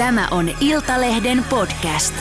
Tämä 0.00 0.28
on 0.30 0.50
Iltalehden 0.60 1.44
podcast. 1.50 2.14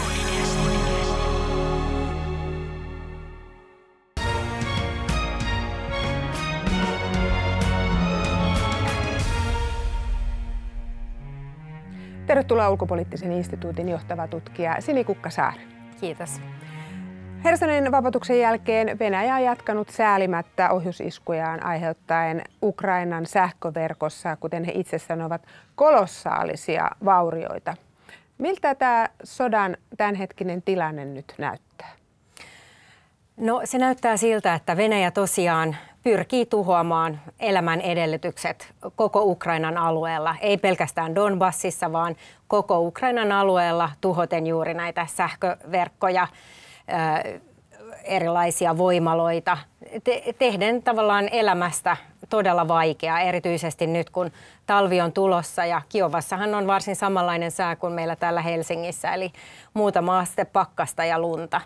Tervetuloa 12.25 12.69
ulkopoliittisen 12.69 13.31
instituutin 13.31 13.89
johtava 13.89 14.27
tutkija 14.27 14.75
Sini 14.79 15.03
Kukkasaari. 15.03 15.61
Kiitos. 16.01 16.41
Hersonin 17.43 17.91
vapautuksen 17.91 18.39
jälkeen 18.39 18.99
Venäjä 18.99 19.35
on 19.35 19.43
jatkanut 19.43 19.89
säälimättä 19.89 20.69
ohjusiskujaan 20.69 21.65
aiheuttaen 21.65 22.43
Ukrainan 22.63 23.25
sähköverkossa, 23.25 24.35
kuten 24.35 24.63
he 24.63 24.71
itse 24.75 24.99
sanovat, 24.99 25.41
kolossaalisia 25.75 26.89
vaurioita. 27.05 27.75
Miltä 28.37 28.75
tämä 28.75 29.09
sodan 29.23 29.77
tämänhetkinen 29.97 30.61
tilanne 30.61 31.05
nyt 31.05 31.33
näyttää? 31.37 31.89
No 33.37 33.61
se 33.63 33.77
näyttää 33.77 34.17
siltä, 34.17 34.53
että 34.53 34.77
Venäjä 34.77 35.11
tosiaan 35.11 35.75
pyrkii 36.03 36.45
tuhoamaan 36.45 37.19
elämän 37.39 37.81
edellytykset 37.81 38.73
koko 38.95 39.23
Ukrainan 39.23 39.77
alueella. 39.77 40.35
Ei 40.41 40.57
pelkästään 40.57 41.15
Donbassissa, 41.15 41.91
vaan 41.91 42.15
koko 42.47 42.79
Ukrainan 42.79 43.31
alueella 43.31 43.89
tuhoten 44.01 44.47
juuri 44.47 44.73
näitä 44.73 45.05
sähköverkkoja, 45.09 46.27
erilaisia 48.03 48.77
voimaloita, 48.77 49.57
te- 50.03 50.23
tehden 50.39 50.83
tavallaan 50.83 51.29
elämästä 51.31 51.97
todella 52.29 52.67
vaikeaa, 52.67 53.19
erityisesti 53.19 53.87
nyt 53.87 54.09
kun 54.09 54.31
talvi 54.65 55.01
on 55.01 55.11
tulossa 55.11 55.65
ja 55.65 55.81
Kiovassahan 55.89 56.55
on 56.55 56.67
varsin 56.67 56.95
samanlainen 56.95 57.51
sää 57.51 57.75
kuin 57.75 57.93
meillä 57.93 58.15
täällä 58.15 58.41
Helsingissä, 58.41 59.13
eli 59.13 59.31
muutama 59.73 60.19
aste 60.19 60.45
pakkasta 60.45 61.05
ja 61.05 61.19
lunta. 61.19 61.61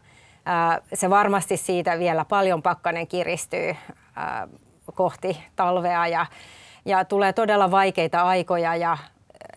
Se 0.93 1.09
varmasti 1.09 1.57
siitä 1.57 1.99
vielä 1.99 2.25
paljon 2.25 2.61
pakkanen 2.61 3.07
kiristyy 3.07 3.75
kohti 4.95 5.43
talvea 5.55 6.07
ja, 6.07 6.25
ja 6.85 7.05
tulee 7.05 7.33
todella 7.33 7.71
vaikeita 7.71 8.21
aikoja 8.21 8.75
ja 8.75 8.97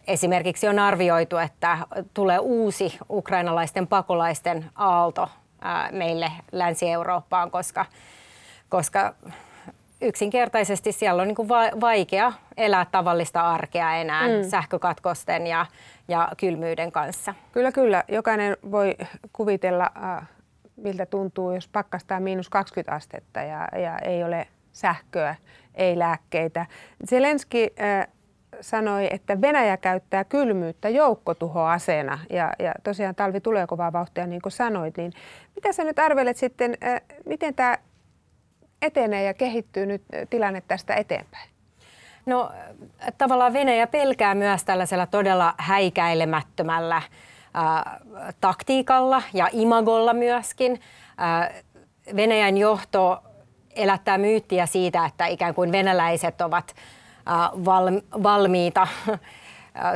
esimerkiksi 0.07 0.69
on 0.69 0.79
arvioitu, 0.79 1.37
että 1.37 1.79
tulee 2.15 2.39
uusi 2.39 2.99
ukrainalaisten 3.11 3.87
pakolaisten 3.87 4.71
aalto 4.75 5.29
meille 5.93 6.33
Länsi-Eurooppaan, 6.53 7.51
koska, 7.51 7.87
koska 8.69 9.15
yksinkertaisesti 10.01 10.93
siellä 10.93 11.23
on 11.23 11.29
niin 11.29 11.37
kuin 11.37 11.49
vaikea 11.81 12.33
elää 12.57 12.87
tavallista 12.93 13.41
arkea 13.41 13.95
enää 13.95 14.29
mm. 14.29 14.49
sähkökatkosten 14.51 15.47
ja, 15.47 15.67
ja 16.09 16.29
kylmyyden 16.37 16.93
kanssa. 16.93 17.35
Kyllä, 17.53 17.73
kyllä. 17.73 18.05
Jokainen 18.09 18.57
voi 18.71 18.97
kuvitella, 19.33 19.91
miltä 20.77 21.07
tuntuu, 21.07 21.53
jos 21.53 21.69
pakkastaa 21.69 22.21
miinus 22.21 22.49
20 22.49 22.95
astetta 22.95 23.41
ja, 23.41 23.69
ja 23.79 23.99
ei 23.99 24.25
ole 24.25 24.49
sähköä, 24.73 25.35
ei 25.75 25.99
lääkkeitä. 25.99 26.67
Zelenski 27.09 27.75
äh, 27.81 28.09
sanoi, 28.61 29.09
että 29.11 29.41
Venäjä 29.41 29.77
käyttää 29.77 30.25
kylmyyttä 30.25 30.89
joukkotuhoaseena 30.89 32.19
ja, 32.31 32.53
ja 32.59 32.75
tosiaan 32.83 33.15
talvi 33.15 33.41
tulee 33.41 33.67
kovaa 33.67 33.93
vauhtia 33.93 34.27
niin 34.27 34.43
kuin 34.43 34.53
sanoit, 34.53 34.97
niin 34.97 35.13
mitä 35.55 35.73
sä 35.73 35.85
nyt 35.85 35.99
arvelet 35.99 36.37
sitten, 36.37 36.77
äh, 36.85 37.01
miten 37.27 37.55
tämä 37.55 37.79
etenee 38.83 39.23
ja 39.23 39.35
kehittyy 39.35 39.87
nyt 39.87 40.03
tilanne 40.31 40.63
tästä 40.69 40.95
eteenpäin? 40.95 41.51
No 42.27 42.53
tavallaan 43.19 43.53
Venäjä 43.53 43.87
pelkää 43.87 44.35
myös 44.35 44.65
tällaisella 44.65 45.07
todella 45.07 45.55
häikäilemättömällä 45.59 46.97
äh, 46.97 47.05
taktiikalla 48.41 49.23
ja 49.33 49.49
imagolla 49.53 50.15
myöskin. 50.15 50.81
Äh, 51.21 51.65
Venäjän 52.17 52.57
johto 52.57 53.23
elättää 53.77 54.19
myyttiä 54.19 54.67
siitä, 54.67 55.07
että 55.07 55.27
ikään 55.27 55.55
kuin 55.55 55.73
venäläiset 55.73 56.41
ovat 56.41 56.75
äh, 56.79 56.85
valmiita 58.23 58.83
äh, 58.83 59.21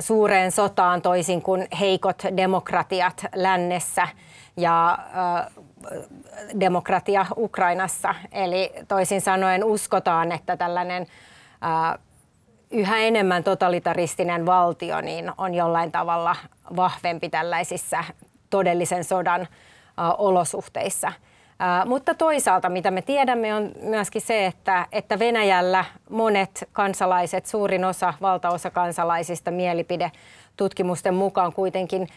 suureen 0.00 0.52
sotaan 0.52 1.02
toisin 1.02 1.42
kuin 1.42 1.68
heikot 1.80 2.22
demokratiat 2.36 3.24
lännessä 3.34 4.08
ja 4.56 4.98
äh, 4.98 5.46
demokratia 6.60 7.26
Ukrainassa. 7.36 8.14
Eli 8.32 8.72
toisin 8.88 9.20
sanoen 9.20 9.64
uskotaan, 9.64 10.32
että 10.32 10.56
tällainen 10.56 11.06
yhä 12.70 12.98
enemmän 12.98 13.44
totalitaristinen 13.44 14.46
valtio 14.46 15.00
niin 15.00 15.32
on 15.38 15.54
jollain 15.54 15.92
tavalla 15.92 16.36
vahvempi 16.76 17.28
tällaisissa 17.28 18.04
todellisen 18.50 19.04
sodan 19.04 19.48
olosuhteissa– 20.18 21.12
mutta 21.86 22.14
toisaalta, 22.14 22.68
mitä 22.68 22.90
me 22.90 23.02
tiedämme, 23.02 23.54
on 23.54 23.72
myöskin 23.82 24.22
se, 24.22 24.46
että, 24.46 24.86
että 24.92 25.18
Venäjällä 25.18 25.84
monet 26.10 26.68
kansalaiset, 26.72 27.46
suurin 27.46 27.84
osa, 27.84 28.14
valtaosa 28.20 28.70
kansalaisista 28.70 29.50
mielipidetutkimusten 29.50 31.14
mukaan 31.14 31.52
kuitenkin 31.52 32.08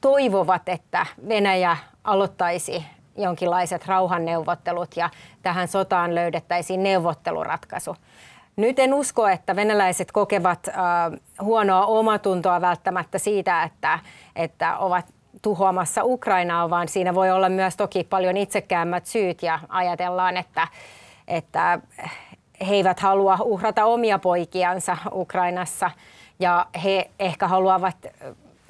toivovat, 0.00 0.68
että 0.68 1.06
Venäjä 1.28 1.76
aloittaisi 2.04 2.84
jonkinlaiset 3.16 3.86
rauhanneuvottelut 3.86 4.96
ja 4.96 5.10
tähän 5.42 5.68
sotaan 5.68 6.14
löydettäisiin 6.14 6.82
neuvotteluratkaisu. 6.82 7.96
Nyt 8.56 8.78
en 8.78 8.94
usko, 8.94 9.28
että 9.28 9.56
venäläiset 9.56 10.12
kokevat 10.12 10.68
äh, 10.68 10.74
huonoa 11.40 11.86
omatuntoa 11.86 12.60
välttämättä 12.60 13.18
siitä, 13.18 13.62
että, 13.62 13.98
että 14.36 14.78
ovat 14.78 15.06
tuhoamassa 15.44 16.04
Ukrainaa, 16.04 16.70
vaan 16.70 16.88
siinä 16.88 17.14
voi 17.14 17.30
olla 17.30 17.48
myös 17.48 17.76
toki 17.76 18.04
paljon 18.04 18.36
itsekäämmät 18.36 19.06
syyt 19.06 19.42
ja 19.42 19.58
ajatellaan, 19.68 20.36
että, 20.36 20.68
että 21.28 21.78
he 22.68 22.74
eivät 22.74 23.00
halua 23.00 23.38
uhrata 23.44 23.84
omia 23.84 24.18
poikiansa 24.18 24.96
Ukrainassa 25.12 25.90
ja 26.40 26.66
he 26.84 27.10
ehkä 27.18 27.48
haluavat 27.48 27.96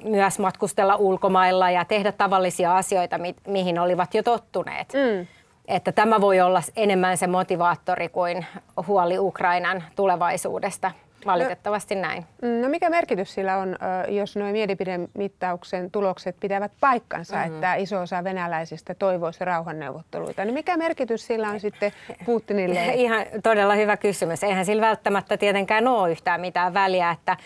myös 0.03 0.39
matkustella 0.39 0.95
ulkomailla 0.95 1.69
ja 1.69 1.85
tehdä 1.85 2.11
tavallisia 2.11 2.77
asioita, 2.77 3.17
mi- 3.17 3.35
mihin 3.47 3.79
olivat 3.79 4.13
jo 4.13 4.23
tottuneet. 4.23 4.93
Mm. 4.93 5.27
Että 5.67 5.91
tämä 5.91 6.21
voi 6.21 6.41
olla 6.41 6.61
enemmän 6.75 7.17
se 7.17 7.27
motivaattori 7.27 8.09
kuin 8.09 8.45
huoli 8.87 9.19
Ukrainan 9.19 9.83
tulevaisuudesta. 9.95 10.91
Valitettavasti 11.25 11.95
näin. 11.95 12.25
Mm, 12.41 12.61
no 12.61 12.69
mikä 12.69 12.89
merkitys 12.89 13.33
sillä 13.33 13.57
on, 13.57 13.77
jos 14.07 14.35
nuo 14.35 14.51
mielipidemittauksen 14.51 15.91
tulokset 15.91 16.35
pitävät 16.39 16.71
paikkansa, 16.79 17.35
mm-hmm. 17.35 17.55
että 17.55 17.75
iso 17.75 17.99
osa 17.99 18.23
venäläisistä 18.23 18.93
toivoisi 18.93 19.45
rauhanneuvotteluita? 19.45 20.45
Niin 20.45 20.53
mikä 20.53 20.77
merkitys 20.77 21.27
sillä 21.27 21.49
on 21.49 21.59
sitten 21.59 21.91
Putinille? 22.25 22.85
Ihan 22.93 23.25
todella 23.43 23.75
hyvä 23.75 23.97
kysymys. 23.97 24.43
Eihän 24.43 24.65
sillä 24.65 24.81
välttämättä 24.81 25.37
tietenkään 25.37 25.87
ole 25.87 26.11
yhtään 26.11 26.41
mitään 26.41 26.73
väliä, 26.73 27.11
että 27.11 27.37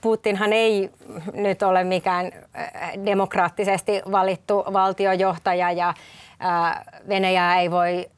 Putinhan 0.00 0.52
ei 0.52 0.90
nyt 1.32 1.62
ole 1.62 1.84
mikään 1.84 2.30
demokraattisesti 3.04 4.02
valittu 4.12 4.64
valtiojohtaja 4.72 5.72
ja 5.72 5.94
Venäjää 7.08 7.60
ei 7.60 7.70
voi 7.70 8.10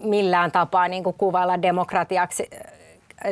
millään 0.00 0.52
tapaa 0.52 0.88
niin 0.88 1.04
kuin 1.04 1.16
kuvailla 1.18 1.62
demokratiaksi 1.62 2.50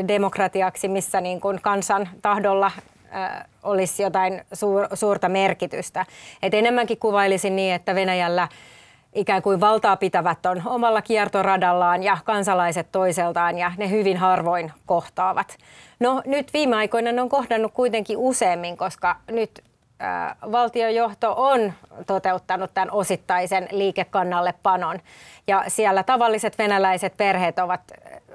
demokratiaksi, 0.09 0.89
missä 0.89 1.21
niin 1.21 1.41
kuin 1.41 1.61
kansan 1.62 2.09
tahdolla 2.23 2.71
olisi 3.62 4.03
jotain 4.03 4.45
suur, 4.53 4.87
suurta 4.95 5.28
merkitystä. 5.28 6.06
Et 6.43 6.55
enemmänkin 6.55 6.99
kuvailisin 6.99 7.56
niin, 7.56 7.75
että 7.75 7.95
Venäjällä 7.95 8.49
ikään 9.15 9.43
kuin 9.43 9.61
valtaa 9.61 9.97
pitävät 9.97 10.47
on 10.47 10.62
omalla 10.67 11.03
kiertoradallaan 11.03 12.03
ja 12.03 12.19
kansalaiset 12.25 12.87
toiseltaan 12.93 13.59
ja 13.59 13.73
ne 13.77 13.91
hyvin 13.91 14.17
harvoin 14.17 14.73
kohtaavat. 14.87 15.56
No 16.00 16.23
nyt 16.27 16.53
viime 16.53 16.77
aikoina 16.77 17.12
ne 17.12 17.23
on 17.23 17.29
kohdannut 17.29 17.73
kuitenkin 17.75 18.19
useammin, 18.19 18.76
koska 18.76 19.17
nyt 19.31 19.64
valtiojohto 20.53 21.35
on 21.37 21.73
toteuttanut 22.06 22.70
tämän 22.75 22.91
osittaisen 22.91 23.69
liikekannalle 23.70 24.55
panon. 24.62 25.00
Ja 25.47 25.64
siellä 25.69 26.03
tavalliset 26.03 26.59
venäläiset 26.59 27.17
perheet 27.17 27.59
ovat 27.59 27.81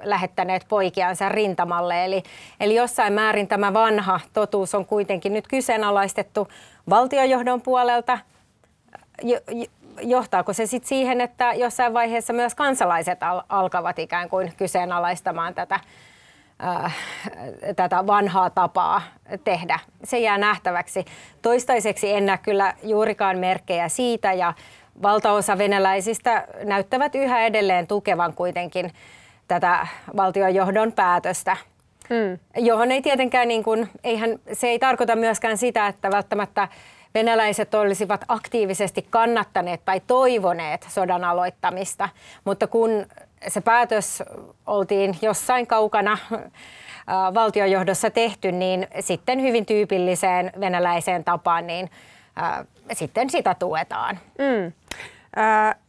lähettäneet 0.02 0.66
poikiansa 0.68 1.28
rintamalle. 1.28 2.04
Eli, 2.04 2.22
eli 2.60 2.74
jossain 2.74 3.12
määrin 3.12 3.48
tämä 3.48 3.74
vanha 3.74 4.20
totuus 4.32 4.74
on 4.74 4.86
kuitenkin 4.86 5.32
nyt 5.32 5.48
kyseenalaistettu 5.48 6.48
valtiojohdon 6.90 7.62
puolelta. 7.62 8.18
Jo, 9.22 9.38
johtaako 10.02 10.52
se 10.52 10.66
sitten 10.66 10.88
siihen, 10.88 11.20
että 11.20 11.52
jossain 11.54 11.94
vaiheessa 11.94 12.32
myös 12.32 12.54
kansalaiset 12.54 13.22
al- 13.22 13.42
alkavat 13.48 13.98
ikään 13.98 14.28
kuin 14.28 14.52
kyseenalaistamaan 14.56 15.54
tätä 15.54 15.80
Äh, 16.64 16.96
tätä 17.76 18.06
vanhaa 18.06 18.50
tapaa 18.50 19.02
tehdä. 19.44 19.78
Se 20.04 20.18
jää 20.18 20.38
nähtäväksi. 20.38 21.04
Toistaiseksi 21.42 22.12
en 22.12 22.26
näe 22.26 22.38
kyllä 22.38 22.74
juurikaan 22.82 23.38
merkkejä 23.38 23.88
siitä 23.88 24.32
ja 24.32 24.52
valtaosa 25.02 25.58
venäläisistä 25.58 26.48
näyttävät 26.64 27.14
yhä 27.14 27.46
edelleen 27.46 27.86
tukevan 27.86 28.34
kuitenkin 28.34 28.92
tätä 29.48 29.86
valtiojohdon 30.16 30.92
päätöstä. 30.92 31.56
mm. 32.10 32.38
johon 32.56 32.92
ei 32.92 33.02
tietenkään, 33.02 33.48
niin 33.48 33.62
kuin, 33.62 33.88
eihän, 34.04 34.38
se 34.52 34.66
ei 34.66 34.78
tarkoita 34.78 35.16
myöskään 35.16 35.58
sitä, 35.58 35.86
että 35.86 36.10
välttämättä 36.10 36.68
venäläiset 37.14 37.74
olisivat 37.74 38.24
aktiivisesti 38.28 39.06
kannattaneet 39.10 39.84
tai 39.84 40.00
toivoneet 40.06 40.86
sodan 40.88 41.24
aloittamista, 41.24 42.08
mutta 42.44 42.66
kun 42.66 43.06
se 43.48 43.60
päätös 43.60 44.22
oltiin 44.66 45.16
jossain 45.22 45.66
kaukana 45.66 46.18
valtiojohdossa 47.34 48.10
tehty, 48.10 48.52
niin 48.52 48.86
sitten 49.00 49.42
hyvin 49.42 49.66
tyypilliseen 49.66 50.52
venäläiseen 50.60 51.24
tapaan, 51.24 51.66
niin 51.66 51.90
sitten 52.92 53.30
sitä 53.30 53.54
tuetaan. 53.54 54.18
Mm. 54.38 54.72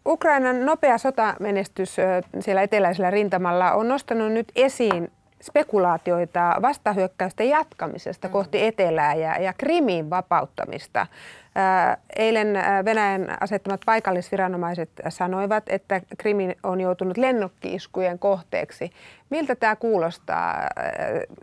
Ukrainan 0.06 0.66
nopea 0.66 0.98
sotamenestys 0.98 1.98
siellä 2.40 2.62
eteläisellä 2.62 3.12
rintamalla 3.12 3.72
on 3.72 3.88
nostanut 3.88 4.32
nyt 4.32 4.52
esiin 4.56 5.12
spekulaatioita 5.42 6.56
vastahyökkäysten 6.62 7.50
jatkamisesta 7.50 8.28
mm. 8.28 8.32
kohti 8.32 8.66
etelää 8.66 9.16
ja, 9.16 9.42
ja 9.42 9.54
Krimin 9.54 10.10
vapauttamista. 10.10 11.08
Eilen 12.16 12.48
Venäjän 12.86 13.38
asettamat 13.40 13.82
paikallisviranomaiset 13.86 14.90
sanoivat, 15.10 15.64
että 15.68 16.02
Krimi 16.18 16.56
on 16.64 16.82
joutunut 16.82 17.18
lennokkiiskujen 17.18 18.20
kohteeksi. 18.20 18.92
Miltä 19.30 19.56
tämä 19.56 19.76
kuulostaa? 19.76 20.70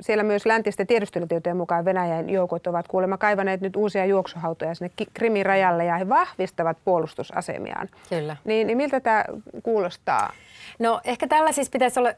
Siellä 0.01 0.23
myös 0.23 0.47
läntisten 0.47 0.87
tiedustelutietojen 0.87 1.57
mukaan 1.57 1.85
Venäjän 1.85 2.31
joukot 2.31 2.67
ovat 2.67 2.89
kuulemma 2.89 3.19
kaivaneet 3.19 3.61
nyt 3.61 3.77
uusia 3.77 4.05
juoksuhautoja 4.05 4.75
sinne 4.75 4.91
Krimin 5.15 5.47
rajalle 5.47 5.85
ja 5.85 5.97
he 5.97 6.09
vahvistavat 6.09 6.77
puolustusasemiaan. 6.85 7.89
Kyllä. 8.09 8.37
Niin, 8.45 8.67
niin 8.67 8.77
miltä 8.77 9.01
tämä 9.01 9.25
kuulostaa? 9.63 10.33
No 10.79 11.01
ehkä 11.05 11.27
tällä 11.27 11.53
siis 11.53 11.71
pitäisi 11.71 12.01
olla 12.01 12.13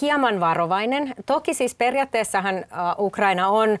hieman 0.00 0.40
varovainen. 0.40 1.14
Toki 1.26 1.54
siis 1.54 1.74
periaatteessahan 1.74 2.64
Ukraina 2.98 3.48
on 3.48 3.78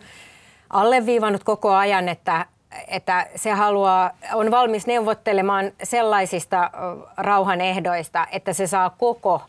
alleviivannut 0.70 1.44
koko 1.44 1.74
ajan, 1.74 2.08
että 2.08 2.46
että 2.88 3.26
se 3.36 3.52
haluaa, 3.52 4.10
on 4.34 4.50
valmis 4.50 4.86
neuvottelemaan 4.86 5.72
sellaisista 5.82 6.70
rauhan 7.16 7.60
ehdoista, 7.60 8.26
että 8.32 8.52
se 8.52 8.66
saa 8.66 8.90
koko 8.90 9.42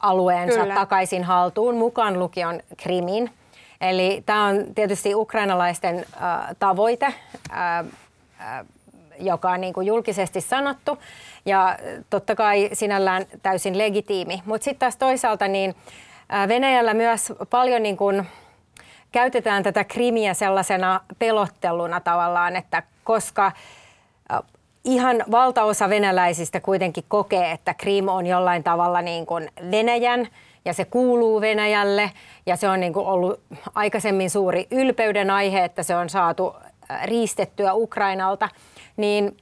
alueensa 0.00 0.60
Kyllä. 0.60 0.74
takaisin 0.74 1.24
haltuun, 1.24 1.76
mukaan 1.76 2.18
lukion 2.18 2.60
Krimin. 2.76 3.30
Eli 3.80 4.22
tämä 4.26 4.44
on 4.44 4.74
tietysti 4.74 5.14
ukrainalaisten 5.14 6.06
tavoite, 6.58 7.14
joka 9.20 9.50
on 9.50 9.60
niin 9.60 9.74
kuin 9.74 9.86
julkisesti 9.86 10.40
sanottu. 10.40 10.98
Ja 11.46 11.78
totta 12.10 12.34
kai 12.34 12.70
sinällään 12.72 13.26
täysin 13.42 13.78
legitiimi. 13.78 14.42
Mutta 14.44 14.64
sitten 14.64 14.78
taas 14.78 14.96
toisaalta 14.96 15.48
niin 15.48 15.74
Venäjällä 16.48 16.94
myös 16.94 17.32
paljon 17.50 17.82
niin 17.82 17.96
kuin 17.96 18.26
käytetään 19.12 19.62
tätä 19.62 19.84
krimiä 19.84 20.34
sellaisena 20.34 21.00
pelotteluna 21.18 22.00
tavallaan, 22.00 22.56
että 22.56 22.82
koska 23.04 23.52
ihan 24.84 25.24
valtaosa 25.30 25.88
venäläisistä 25.88 26.60
kuitenkin 26.60 27.04
kokee, 27.08 27.50
että 27.50 27.74
Krim 27.74 28.08
on 28.08 28.26
jollain 28.26 28.64
tavalla 28.64 29.02
niin 29.02 29.26
kuin 29.26 29.50
Venäjän 29.70 30.28
ja 30.64 30.72
se 30.72 30.84
kuuluu 30.84 31.40
Venäjälle. 31.40 32.10
Ja 32.46 32.56
se 32.56 32.68
on 32.68 32.80
niin 32.80 32.92
kuin 32.92 33.06
ollut 33.06 33.40
aikaisemmin 33.74 34.30
suuri 34.30 34.66
ylpeyden 34.70 35.30
aihe, 35.30 35.64
että 35.64 35.82
se 35.82 35.96
on 35.96 36.10
saatu 36.10 36.56
riistettyä 37.04 37.74
Ukrainalta, 37.74 38.48
niin 38.96 39.36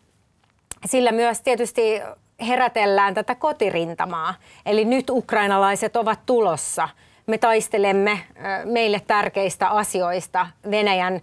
sillä 0.87 1.13
myös 1.13 1.41
tietysti 1.41 2.01
herätellään 2.49 3.15
tätä 3.15 3.35
kotirintamaa. 3.35 4.35
Eli 4.67 4.85
nyt 4.85 5.11
ukrainalaiset 5.11 5.97
ovat 5.97 6.21
tulossa– 6.27 6.89
me 7.29 7.39
taistelemme 7.39 8.21
meille 8.65 9.01
tärkeistä 9.07 9.69
asioista 9.69 10.47
Venäjän, 10.71 11.21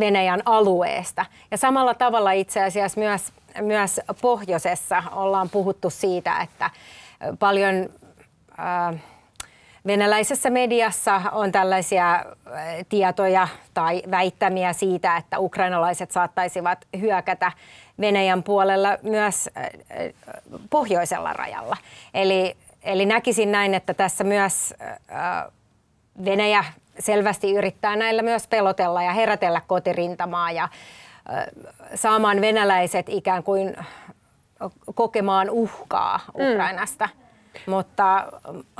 Venäjän 0.00 0.42
alueesta. 0.44 1.26
Ja 1.50 1.56
samalla 1.56 1.94
tavalla 1.94 2.32
itse 2.32 2.62
asiassa 2.62 3.00
myös, 3.00 3.32
myös 3.60 4.00
pohjoisessa 4.20 5.02
ollaan 5.12 5.50
puhuttu 5.50 5.90
siitä, 5.90 6.40
että 6.40 6.70
paljon 7.38 7.88
äh, 8.58 9.00
venäläisessä 9.86 10.50
mediassa 10.50 11.22
on 11.32 11.52
tällaisia 11.52 12.24
tietoja 12.88 13.48
tai 13.74 14.02
väittämiä 14.10 14.72
siitä, 14.72 15.16
että 15.16 15.38
ukrainalaiset 15.38 16.10
saattaisivat 16.10 16.86
hyökätä 17.00 17.52
Venäjän 18.00 18.42
puolella 18.42 18.98
myös 19.02 19.50
pohjoisella 20.70 21.32
rajalla. 21.32 21.76
Eli 22.14 22.56
Eli 22.84 23.06
näkisin 23.06 23.52
näin, 23.52 23.74
että 23.74 23.94
tässä 23.94 24.24
myös 24.24 24.74
Venäjä 26.24 26.64
selvästi 26.98 27.54
yrittää 27.54 27.96
näillä 27.96 28.22
myös 28.22 28.46
pelotella 28.46 29.02
ja 29.02 29.12
herätellä 29.12 29.60
kotirintamaa 29.66 30.52
ja 30.52 30.68
saamaan 31.94 32.40
venäläiset 32.40 33.06
ikään 33.08 33.42
kuin 33.42 33.76
kokemaan 34.94 35.50
uhkaa 35.50 36.20
mm. 36.38 36.52
Ukrainasta. 36.52 37.08
Mm. 37.14 37.23
Mutta, 37.66 38.32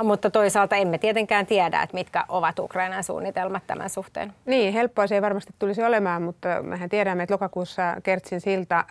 mutta 0.03 0.29
toisaalta 0.29 0.75
emme 0.75 0.97
tietenkään 0.97 1.45
tiedä, 1.45 1.81
että 1.81 1.93
mitkä 1.93 2.25
ovat 2.29 2.59
Ukrainan 2.59 3.03
suunnitelmat 3.03 3.63
tämän 3.67 3.89
suhteen. 3.89 4.33
Niin, 4.45 4.73
helppoa 4.73 5.07
se 5.07 5.15
ei 5.15 5.21
varmasti 5.21 5.53
tulisi 5.59 5.83
olemaan, 5.83 6.21
mutta 6.21 6.47
mehän 6.61 6.89
tiedämme, 6.89 7.23
että 7.23 7.33
lokakuussa 7.33 7.95
Kertsin 8.03 8.41
silta 8.41 8.85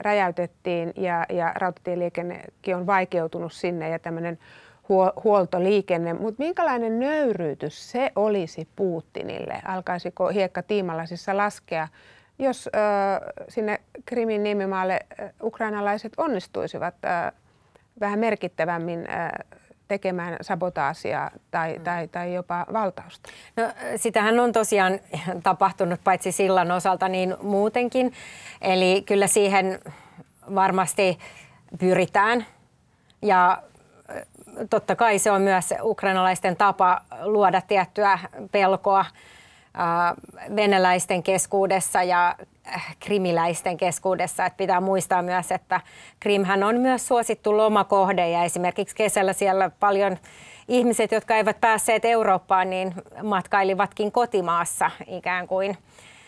räjäytettiin 0.00 0.92
ja, 0.96 1.26
ja 1.28 1.52
rautatieliikennekin 1.54 2.76
on 2.76 2.86
vaikeutunut 2.86 3.52
sinne 3.52 3.88
ja 3.88 3.98
tämmöinen 3.98 4.38
huoltoliikenne. 5.24 6.12
Mutta 6.14 6.42
minkälainen 6.42 6.98
nöyryytys 6.98 7.90
se 7.90 8.12
olisi 8.16 8.68
Putinille? 8.76 9.60
Alkaisiko 9.64 10.28
hiekka 10.28 10.62
tiimalasissa 10.62 11.36
laskea, 11.36 11.88
jos 12.38 12.66
ö, 12.66 12.70
sinne 13.48 13.80
Krimin 14.06 14.42
nimimaalle 14.42 15.00
ukrainalaiset 15.42 16.12
onnistuisivat 16.16 16.94
ö, 17.04 17.32
vähän 18.00 18.18
merkittävämmin 18.18 19.06
tekemään 19.88 20.36
sabotaasia 20.40 21.30
tai, 21.50 21.78
mm. 21.78 21.84
tai, 21.84 22.08
tai 22.08 22.34
jopa 22.34 22.66
valtausta? 22.72 23.28
No, 23.56 23.62
sitähän 23.96 24.40
on 24.40 24.52
tosiaan 24.52 25.00
tapahtunut 25.42 26.00
paitsi 26.04 26.32
sillan 26.32 26.70
osalta 26.70 27.08
niin 27.08 27.36
muutenkin. 27.42 28.12
Eli 28.60 29.02
kyllä 29.06 29.26
siihen 29.26 29.78
varmasti 30.54 31.18
pyritään. 31.78 32.46
Ja 33.22 33.62
totta 34.70 34.96
kai 34.96 35.18
se 35.18 35.30
on 35.30 35.42
myös 35.42 35.74
ukrainalaisten 35.82 36.56
tapa 36.56 37.00
luoda 37.22 37.60
tiettyä 37.60 38.18
pelkoa 38.52 39.04
venäläisten 40.56 41.22
keskuudessa 41.22 42.02
ja 42.02 42.34
äh, 42.74 42.96
krimiläisten 43.00 43.76
keskuudessa. 43.76 44.46
Että 44.46 44.56
pitää 44.56 44.80
muistaa 44.80 45.22
myös, 45.22 45.52
että 45.52 45.80
Krimhän 46.20 46.62
on 46.62 46.80
myös 46.80 47.08
suosittu 47.08 47.56
lomakohde 47.56 48.30
ja 48.30 48.44
esimerkiksi 48.44 48.96
kesällä 48.96 49.32
siellä 49.32 49.70
paljon 49.80 50.16
ihmiset, 50.68 51.12
jotka 51.12 51.36
eivät 51.36 51.60
päässeet 51.60 52.04
Eurooppaan, 52.04 52.70
niin 52.70 52.94
matkailivatkin 53.22 54.12
kotimaassa 54.12 54.90
ikään 55.06 55.48
kuin. 55.48 55.78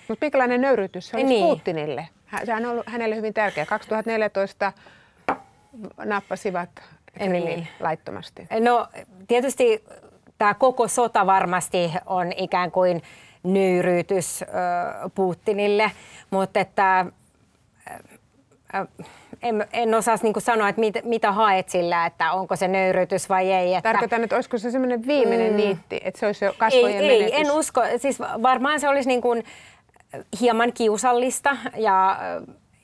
Mutta 0.09 0.25
minkälainen 0.25 0.61
nöyrytys 0.61 1.09
se 1.09 1.17
olisi 1.17 1.29
niin. 1.29 1.47
Putinille? 1.47 2.09
Sehän 2.45 2.65
on 2.65 2.71
ollut 2.71 2.89
hänelle 2.89 3.17
hyvin 3.17 3.35
tärkeä. 3.35 3.67
2014 3.67 4.73
nappasivat 6.05 6.71
Krimin 7.15 7.45
niin. 7.45 7.69
laittomasti. 7.81 8.47
No 8.61 8.89
tietysti 9.29 9.85
tämä 10.39 10.55
koko 10.55 10.89
sota 10.89 11.27
varmasti 11.27 11.93
on 12.07 12.33
ikään 12.37 12.71
kuin 12.71 13.03
nöyryytys 13.43 14.45
Putinille, 15.15 15.91
mutta 16.31 16.61
että 16.61 17.07
en, 19.43 19.67
en 19.73 19.95
osaa 19.95 20.17
niin 20.23 20.35
sanoa, 20.39 20.69
että 20.69 20.81
mit, 20.81 20.95
mitä 21.05 21.33
haet 21.33 21.69
sillä, 21.69 22.07
että 22.07 22.33
onko 22.33 22.57
se 22.57 22.69
nöyryytys 22.69 23.29
vai 23.29 23.53
ei. 23.53 23.75
Että... 23.75 23.89
Tarkoitan, 23.93 24.25
että 24.25 24.37
olisiko 24.37 24.59
se 24.59 24.71
semmoinen 24.71 25.07
viimeinen 25.07 25.51
mm, 25.51 25.57
niitti, 25.57 26.01
että 26.05 26.21
se 26.21 26.27
olisi 26.27 26.45
jo 26.45 26.55
kasvojen 26.59 27.05
ei, 27.05 27.19
menetys? 27.19 27.35
Ei, 27.35 27.41
en 27.41 27.53
usko. 27.53 27.81
Siis 27.97 28.19
varmaan 28.21 28.81
se 28.81 28.89
olisi 28.89 29.09
niin 29.09 29.21
kuin 29.21 29.45
hieman 30.41 30.73
kiusallista 30.73 31.57
ja 31.77 32.19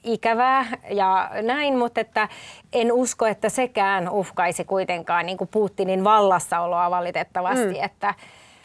ikävää 0.05 0.67
ja 0.91 1.31
näin, 1.43 1.79
mutta 1.79 2.01
että 2.01 2.29
en 2.73 2.93
usko, 2.93 3.27
että 3.27 3.49
sekään 3.49 4.09
uhkaisi 4.09 4.65
kuitenkaan 4.65 5.27
niin 5.27 5.39
kuin 5.39 5.49
Putinin 5.49 6.05
vallassaoloa 6.05 6.91
valitettavasti. 6.91 7.75
Mm. 7.75 7.85
Että, 7.85 8.15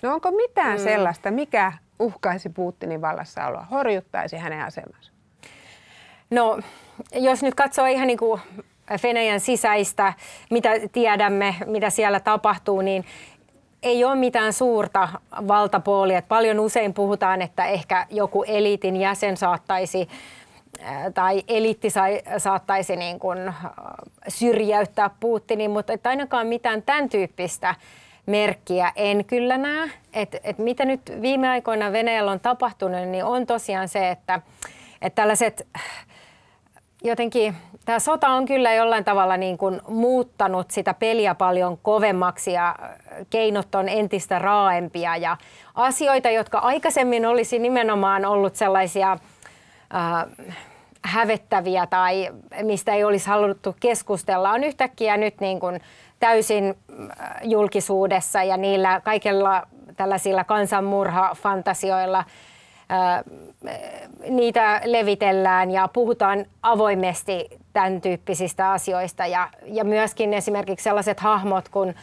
No 0.02 0.14
onko 0.14 0.32
mitään 0.32 0.78
mm. 0.78 0.84
sellaista, 0.84 1.32
mikä 1.32 1.74
uhkaisi 2.00 2.50
Putinin 2.50 3.02
vallassaoloa, 3.02 3.66
horjuttaisi 3.72 4.38
hänen 4.38 4.62
asemansa? 4.62 5.12
No, 6.30 6.60
jos 7.14 7.44
nyt 7.44 7.56
katsoo 7.56 7.86
ihan 7.86 8.08
niin 8.08 8.18
kuin 8.18 8.42
Venäjän 9.04 9.40
sisäistä, 9.40 10.14
mitä 10.52 10.70
tiedämme, 10.92 11.56
mitä 11.66 11.90
siellä 11.90 12.20
tapahtuu, 12.20 12.82
niin 12.82 13.06
ei 13.84 14.04
ole 14.04 14.16
mitään 14.16 14.54
suurta 14.54 15.10
valtapoolia. 15.48 16.22
Paljon 16.22 16.60
usein 16.60 16.94
puhutaan, 16.94 17.42
että 17.42 17.66
ehkä 17.66 18.06
joku 18.10 18.44
eliitin 18.44 18.96
jäsen 18.96 19.38
saattaisi 19.38 20.10
tai 21.14 21.44
eliitti 21.48 21.90
sai, 21.90 22.22
saattaisi 22.38 22.96
niin 22.96 23.20
kuin 23.20 23.54
syrjäyttää 24.28 25.10
Putinin, 25.20 25.72
mutta 25.72 25.94
että 25.94 26.10
ainakaan 26.10 26.48
mitään 26.48 26.82
tämän 26.84 27.10
tyyppistä 27.10 27.76
merkkiä 28.32 28.92
en 28.96 29.26
kyllä 29.26 29.58
näe. 29.58 29.92
Et, 30.14 30.36
et 30.44 30.58
mitä 30.58 30.86
nyt 30.86 31.02
viime 31.22 31.50
aikoina 31.50 31.92
Venäjällä 31.92 32.32
on 32.32 32.40
tapahtunut, 32.40 33.08
niin 33.08 33.26
on 33.26 33.46
tosiaan 33.46 33.88
se, 33.88 34.10
että, 34.10 34.42
että 35.02 35.22
tällaiset 35.22 35.68
jotenkin 37.04 37.56
tämä 37.86 38.00
sota 38.00 38.28
on 38.28 38.46
kyllä 38.46 38.74
jollain 38.74 39.04
tavalla 39.04 39.38
niin 39.38 39.58
kuin 39.58 39.82
muuttanut 39.88 40.72
sitä 40.72 40.94
peliä 40.94 41.36
paljon 41.36 41.78
kovemmaksi 41.78 42.52
ja 42.52 42.76
keinot 43.30 43.76
on 43.76 43.90
entistä 43.90 44.40
raaempia 44.40 45.18
ja 45.18 45.38
asioita, 45.76 46.30
jotka 46.30 46.58
aikaisemmin 46.58 47.26
olisi 47.26 47.60
nimenomaan 47.60 48.26
ollut 48.26 48.56
sellaisia 48.56 49.12
äh, 49.12 50.48
hävettäviä 51.06 51.88
tai 51.88 52.30
mistä 52.64 52.94
ei 52.94 53.04
olisi 53.04 53.28
haluttu 53.28 53.76
keskustella, 53.80 54.52
on 54.52 54.64
yhtäkkiä 54.64 55.18
nyt 55.18 55.42
niin 55.42 55.60
kuin 55.60 55.82
täysin 56.22 56.76
äh, 57.00 57.30
julkisuudessa 57.44 58.44
ja 58.44 58.58
niillä 58.58 59.02
kaikilla 59.04 59.68
tällaisilla 59.98 60.44
kansanmurhafantasioilla 60.44 62.24
niitä 64.30 64.82
levitellään 64.86 65.72
ja 65.72 65.88
puhutaan 65.88 66.46
avoimesti 66.64 67.50
tämän 67.74 68.02
tyyppisistä 68.02 68.72
asioista. 68.72 69.26
Ja, 69.26 69.50
ja 69.66 69.84
myöskin 69.84 70.34
esimerkiksi 70.34 70.84
sellaiset 70.84 71.20
hahmot 71.20 71.70
kuin 71.70 71.96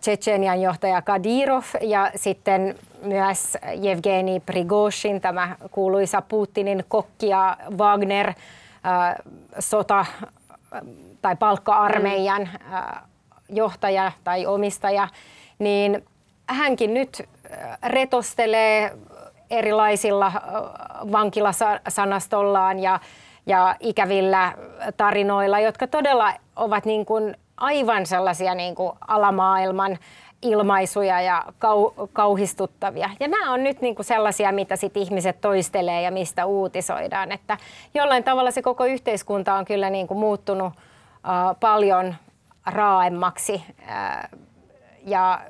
Tsetsenian 0.00 0.62
johtaja 0.62 1.02
Kadirov 1.02 1.64
ja 1.80 2.10
sitten 2.16 2.74
myös 3.02 3.58
Evgeni 3.62 4.40
Prigozhin, 4.40 5.20
tämä 5.20 5.56
kuuluisa 5.70 6.22
Putinin 6.22 6.84
kokki 6.88 7.28
ja 7.28 7.56
Wagner 7.78 8.32
sota- 9.58 10.28
tai 11.22 11.36
palkka-armeijan 11.36 12.48
johtaja 13.48 14.12
tai 14.24 14.46
omistaja, 14.46 15.08
niin 15.58 16.04
hänkin 16.48 16.94
nyt 16.94 17.22
retostelee 17.82 18.96
erilaisilla 19.50 20.32
vankilasanastollaan 21.12 22.78
ja, 22.78 23.00
ja 23.46 23.76
ikävillä 23.80 24.52
tarinoilla, 24.96 25.60
jotka 25.60 25.86
todella 25.86 26.32
ovat 26.56 26.84
niin 26.84 27.06
kuin 27.06 27.36
aivan 27.56 28.06
sellaisia 28.06 28.54
niin 28.54 28.74
kuin 28.74 28.92
alamaailman 29.08 29.98
ilmaisuja 30.42 31.20
ja 31.20 31.44
kau, 31.58 31.90
kauhistuttavia. 32.12 33.10
Ja 33.20 33.28
nämä 33.28 33.52
on 33.52 33.64
nyt 33.64 33.80
niin 33.80 33.94
kuin 33.94 34.06
sellaisia, 34.06 34.52
mitä 34.52 34.76
sit 34.76 34.96
ihmiset 34.96 35.40
toistelee 35.40 36.02
ja 36.02 36.10
mistä 36.10 36.46
uutisoidaan. 36.46 37.32
Että 37.32 37.58
jollain 37.94 38.24
tavalla 38.24 38.50
se 38.50 38.62
koko 38.62 38.84
yhteiskunta 38.84 39.54
on 39.54 39.64
kyllä 39.64 39.90
niin 39.90 40.08
kuin 40.08 40.18
muuttunut 40.18 40.72
uh, 40.72 41.58
paljon 41.60 42.14
raaemmaksi. 42.66 43.64
Uh, 43.78 44.38
ja 45.06 45.40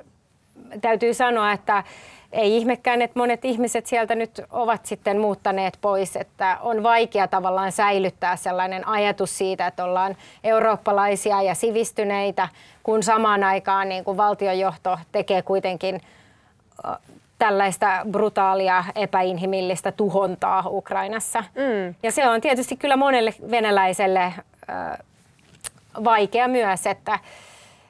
täytyy 0.81 1.13
sanoa, 1.13 1.51
että 1.51 1.83
ei 2.31 2.57
ihmekään, 2.57 3.01
että 3.01 3.19
monet 3.19 3.45
ihmiset 3.45 3.85
sieltä 3.85 4.15
nyt 4.15 4.41
ovat 4.51 4.85
sitten 4.85 5.19
muuttaneet 5.19 5.77
pois, 5.81 6.15
että 6.15 6.57
on 6.61 6.83
vaikea 6.83 7.27
tavallaan 7.27 7.71
säilyttää 7.71 8.35
sellainen 8.35 8.87
ajatus 8.87 9.37
siitä, 9.37 9.67
että 9.67 9.83
ollaan 9.83 10.15
eurooppalaisia 10.43 11.41
ja 11.41 11.55
sivistyneitä, 11.55 12.47
kun 12.83 13.03
samaan 13.03 13.43
aikaan 13.43 13.89
niin 13.89 14.03
kuin 14.03 14.17
valtiojohto 14.17 14.99
tekee 15.11 15.41
kuitenkin 15.41 16.01
tällaista 17.39 18.05
brutaalia, 18.11 18.83
epäinhimillistä 18.95 19.91
tuhontaa 19.91 20.63
Ukrainassa. 20.67 21.39
Mm. 21.39 21.95
Ja 22.03 22.11
se 22.11 22.27
on 22.27 22.41
tietysti 22.41 22.77
kyllä 22.77 22.97
monelle 22.97 23.33
venäläiselle 23.51 24.33
vaikea 26.03 26.47
myös, 26.47 26.87
että 26.87 27.19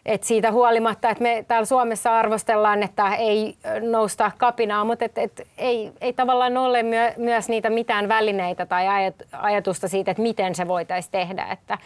et 0.05 0.23
siitä 0.23 0.51
huolimatta, 0.51 1.09
että 1.09 1.23
me 1.23 1.45
täällä 1.47 1.65
Suomessa 1.65 2.17
arvostellaan, 2.17 2.83
että 2.83 3.15
ei 3.15 3.57
nousta 3.81 4.31
kapinaa, 4.37 4.85
mutta 4.85 5.05
et, 5.05 5.17
et, 5.17 5.47
ei, 5.57 5.91
ei 6.01 6.13
tavallaan 6.13 6.57
ole 6.57 6.83
myö, 6.83 7.13
myös 7.17 7.49
niitä 7.49 7.69
mitään 7.69 8.07
välineitä 8.07 8.65
tai 8.65 8.85
ajatusta 9.31 9.87
siitä, 9.87 10.11
että 10.11 10.23
miten 10.23 10.55
se 10.55 10.67
voitaisiin 10.67 11.11
tehdä. 11.11 11.45
Että, 11.51 11.77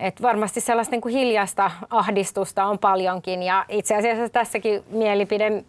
et 0.00 0.22
varmasti 0.22 0.60
sellaista 0.60 0.90
niin 0.90 1.00
kuin 1.00 1.14
hiljaista 1.14 1.70
ahdistusta 1.90 2.64
on 2.64 2.78
paljonkin 2.78 3.42
ja 3.42 3.64
itse 3.68 3.96
asiassa 3.96 4.28
tässäkin 4.28 4.82
mielipide 4.90 5.64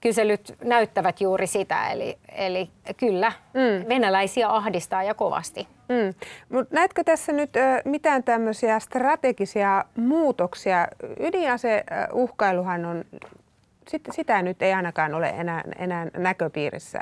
kyselyt 0.00 0.56
näyttävät 0.64 1.20
juuri 1.20 1.46
sitä, 1.46 1.88
eli, 1.88 2.18
eli 2.32 2.70
kyllä 2.96 3.32
mm. 3.54 3.88
venäläisiä 3.88 4.48
ahdistaa 4.48 5.02
ja 5.02 5.14
kovasti. 5.14 5.68
Mm. 5.88 6.14
Mut 6.48 6.70
näetkö 6.70 7.04
tässä 7.04 7.32
nyt 7.32 7.56
ö, 7.56 7.60
mitään 7.84 8.24
tämmöisiä 8.24 8.78
strategisia 8.78 9.84
muutoksia? 9.96 10.88
Ydinaseuhkailuhan 11.20 12.84
on, 12.84 13.04
sit, 13.88 14.02
sitä 14.10 14.42
nyt 14.42 14.62
ei 14.62 14.72
ainakaan 14.72 15.14
ole 15.14 15.28
enää, 15.28 15.62
enää 15.78 16.06
näköpiirissä. 16.16 17.00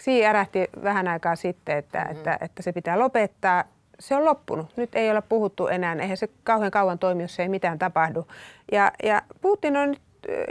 Xi 0.00 0.26
ärähti 0.26 0.68
vähän 0.82 1.08
aikaa 1.08 1.36
sitten, 1.36 1.78
että, 1.78 1.98
mm-hmm. 1.98 2.16
että, 2.16 2.38
että 2.40 2.62
se 2.62 2.72
pitää 2.72 2.98
lopettaa. 2.98 3.64
Se 4.00 4.16
on 4.16 4.24
loppunut. 4.24 4.76
Nyt 4.76 4.94
ei 4.94 5.10
ole 5.10 5.22
puhuttu 5.28 5.66
enää. 5.66 5.96
Eihän 6.00 6.16
se 6.16 6.28
kauhean 6.44 6.70
kauan 6.70 6.98
toimi, 6.98 7.22
jos 7.22 7.40
ei 7.40 7.48
mitään 7.48 7.78
tapahdu. 7.78 8.26
Ja, 8.72 8.92
ja 9.02 9.22
Putin 9.40 9.76
on 9.76 9.88
nyt 9.90 10.00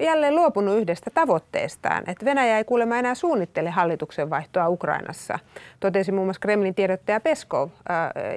jälleen 0.02 0.36
luopunut 0.36 0.78
yhdestä 0.78 1.10
tavoitteestaan, 1.14 2.04
että 2.08 2.26
Venäjä 2.26 2.58
ei 2.58 2.64
kuulemma 2.64 2.98
enää 2.98 3.16
suunnittele 3.16 3.70
hallituksen 3.70 4.30
vaihtoa 4.30 4.70
Ukrainassa, 4.70 5.40
totesi 5.80 6.12
muun 6.12 6.28
muassa 6.28 6.40
Kremlin 6.40 6.76
tiedottaja 6.76 7.20
Peskov. 7.20 7.70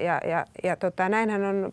Ja, 0.04 0.20
ja, 0.28 0.46
ja 0.62 0.76
tota, 0.76 1.08
näinhän 1.08 1.44
on 1.44 1.72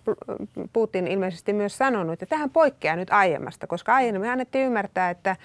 Putin 0.73 1.07
ilmeisesti 1.07 1.53
myös 1.53 1.77
sanonut, 1.77 2.13
että 2.13 2.25
tähän 2.25 2.49
poikkeaa 2.49 2.95
nyt 2.95 3.11
aiemmasta, 3.11 3.67
koska 3.67 3.95
aiemmin 3.95 4.29
annettiin 4.29 4.65
ymmärtää, 4.65 5.09
että 5.09 5.35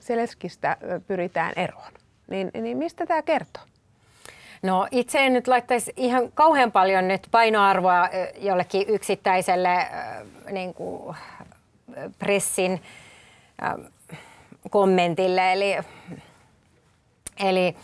Zelenskistä 0.00 0.76
pyritään 1.06 1.52
eroon. 1.56 1.92
Niin, 2.30 2.50
niin 2.60 2.76
mistä 2.76 3.06
tämä 3.06 3.22
kertoo? 3.22 3.62
No 4.62 4.88
itse 4.90 5.26
en 5.26 5.32
nyt 5.32 5.48
laittaisi 5.48 5.92
ihan 5.96 6.32
kauhean 6.32 6.72
paljon 6.72 7.08
nyt 7.08 7.28
painoarvoa 7.30 8.08
jollekin 8.38 8.88
yksittäiselle 8.88 9.86
niin 10.50 10.74
kuin 10.74 11.16
pressin 12.18 12.80
kommentille. 14.70 15.52
Eli, 15.52 15.76
eli 17.44 17.76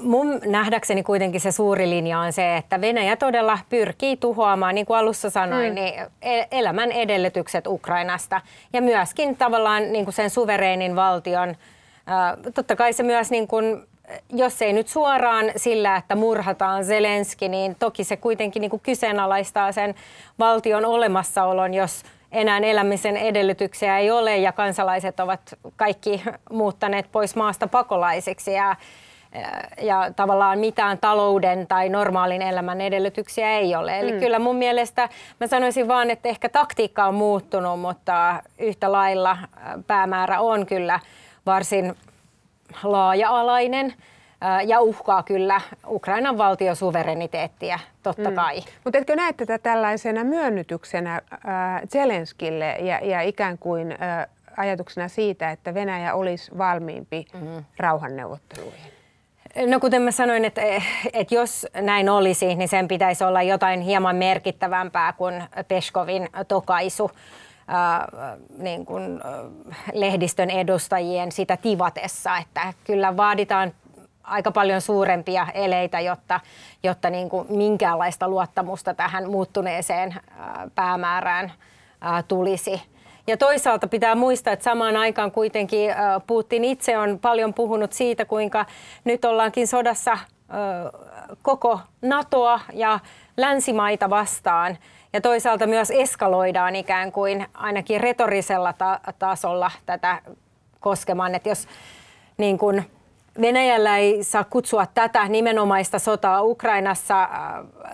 mun 0.00 0.40
nähdäkseni 0.46 1.02
kuitenkin 1.02 1.40
se 1.40 1.52
suuri 1.52 1.90
linja 1.90 2.18
on 2.18 2.32
se, 2.32 2.56
että 2.56 2.80
Venäjä 2.80 3.16
todella 3.16 3.58
pyrkii 3.68 4.16
tuhoamaan, 4.16 4.74
niin 4.74 4.86
kuin 4.86 4.98
alussa 4.98 5.30
sanoin, 5.30 5.68
mm. 5.68 5.74
niin 5.74 5.94
e-, 6.22 6.44
elämän 6.50 6.92
edellytykset 6.92 7.66
Ukrainasta 7.66 8.40
ja 8.72 8.82
myöskin 8.82 9.36
tavallaan 9.36 9.92
niin 9.92 10.04
kuin 10.04 10.14
sen 10.14 10.30
suvereenin 10.30 10.96
valtion. 10.96 11.56
Totta 12.54 12.76
kai 12.76 12.92
se 12.92 13.02
myös, 13.02 13.30
niin 13.30 13.48
kuin, 13.48 13.82
jos 14.32 14.62
ei 14.62 14.72
nyt 14.72 14.88
suoraan 14.88 15.46
sillä, 15.56 15.96
että 15.96 16.14
murhataan 16.14 16.84
Zelenski, 16.84 17.48
niin 17.48 17.76
toki 17.78 18.04
se 18.04 18.16
kuitenkin 18.16 18.60
niin 18.60 18.70
kuin 18.70 18.82
kyseenalaistaa 18.82 19.72
sen 19.72 19.94
valtion 20.38 20.84
olemassaolon, 20.84 21.74
jos– 21.74 22.02
enää 22.32 22.58
elämisen 22.58 23.16
edellytyksiä 23.16 23.98
ei 23.98 24.10
ole 24.10 24.36
ja 24.36 24.52
kansalaiset 24.52 25.20
ovat 25.20 25.40
kaikki 25.76 26.22
muuttaneet 26.50 27.12
pois 27.12 27.36
maasta 27.36 27.68
pakolaisiksi 27.68 28.52
ja, 28.52 28.76
ja 29.82 30.12
tavallaan 30.16 30.58
mitään 30.58 30.98
talouden 30.98 31.66
tai 31.66 31.88
normaalin 31.88 32.42
elämän 32.42 32.80
edellytyksiä 32.80 33.50
ei 33.50 33.76
ole. 33.76 33.98
Eli 33.98 34.12
mm. 34.12 34.18
kyllä 34.18 34.38
mun 34.38 34.56
mielestä 34.56 35.08
mä 35.40 35.46
sanoisin 35.46 35.88
vaan, 35.88 36.10
että 36.10 36.28
ehkä 36.28 36.48
taktiikka 36.48 37.04
on 37.04 37.14
muuttunut, 37.14 37.80
mutta 37.80 38.42
yhtä 38.58 38.92
lailla 38.92 39.38
päämäärä 39.86 40.40
on 40.40 40.66
kyllä 40.66 41.00
varsin 41.46 41.94
laaja-alainen 42.82 43.94
ja 44.66 44.80
uhkaa 44.80 45.22
kyllä 45.22 45.60
Ukrainan 45.86 46.38
valtiosuvereniteettia, 46.38 47.78
totta 48.02 48.30
mm. 48.30 48.36
kai. 48.36 48.62
Mutta 48.84 48.98
etkö 48.98 49.16
näe 49.16 49.32
tätä 49.32 49.58
tällaisena 49.58 50.24
myönnytyksenä 50.24 51.14
äh, 51.14 51.22
Zelenskille 51.88 52.76
ja, 52.80 53.00
ja 53.02 53.20
ikään 53.20 53.58
kuin 53.58 53.92
äh, 53.92 54.26
ajatuksena 54.56 55.08
siitä, 55.08 55.50
että 55.50 55.74
Venäjä 55.74 56.14
olisi 56.14 56.58
valmiimpi 56.58 57.26
mm. 57.34 57.64
rauhanneuvotteluihin? 57.76 58.92
No 59.66 59.80
kuten 59.80 60.02
mä 60.02 60.10
sanoin, 60.10 60.44
että, 60.44 60.62
että 61.12 61.34
jos 61.34 61.66
näin 61.80 62.08
olisi, 62.08 62.54
niin 62.54 62.68
sen 62.68 62.88
pitäisi 62.88 63.24
olla 63.24 63.42
jotain 63.42 63.80
hieman 63.80 64.16
merkittävämpää 64.16 65.12
kuin 65.12 65.42
Peskovin 65.68 66.28
tokaisu 66.48 67.10
äh, 67.70 68.38
niin 68.58 68.86
kuin, 68.86 69.20
äh, 69.24 69.74
lehdistön 69.92 70.50
edustajien 70.50 71.32
sitä 71.32 71.56
tivatessa, 71.56 72.36
että 72.36 72.72
kyllä 72.84 73.16
vaaditaan 73.16 73.72
aika 74.28 74.50
paljon 74.50 74.80
suurempia 74.80 75.46
eleitä, 75.54 76.00
jotta, 76.00 76.40
jotta 76.82 77.10
niin 77.10 77.28
kuin 77.28 77.46
minkäänlaista 77.50 78.28
luottamusta 78.28 78.94
tähän 78.94 79.30
muuttuneeseen 79.30 80.14
päämäärään 80.74 81.52
tulisi. 82.28 82.82
Ja 83.26 83.36
toisaalta 83.36 83.88
pitää 83.88 84.14
muistaa, 84.14 84.52
että 84.52 84.64
samaan 84.64 84.96
aikaan 84.96 85.32
kuitenkin 85.32 85.90
Putin 86.26 86.64
itse 86.64 86.98
on 86.98 87.18
paljon 87.18 87.54
puhunut 87.54 87.92
siitä, 87.92 88.24
kuinka 88.24 88.66
nyt 89.04 89.24
ollaankin 89.24 89.68
sodassa 89.68 90.18
koko 91.42 91.80
NATOa 92.02 92.60
ja 92.72 93.00
länsimaita 93.36 94.10
vastaan 94.10 94.78
ja 95.12 95.20
toisaalta 95.20 95.66
myös 95.66 95.90
eskaloidaan 95.90 96.76
ikään 96.76 97.12
kuin 97.12 97.46
ainakin 97.54 98.00
retorisella 98.00 98.72
ta- 98.72 99.00
tasolla 99.18 99.70
tätä 99.86 100.22
koskemaan, 100.80 101.34
että 101.34 101.48
jos 101.48 101.68
niin 102.36 102.58
kuin 102.58 102.90
Venäjällä 103.40 103.98
ei 103.98 104.24
saa 104.24 104.44
kutsua 104.44 104.86
tätä 104.86 105.28
nimenomaista 105.28 105.98
sotaa 105.98 106.42
Ukrainassa 106.42 107.22
äh, 107.22 107.30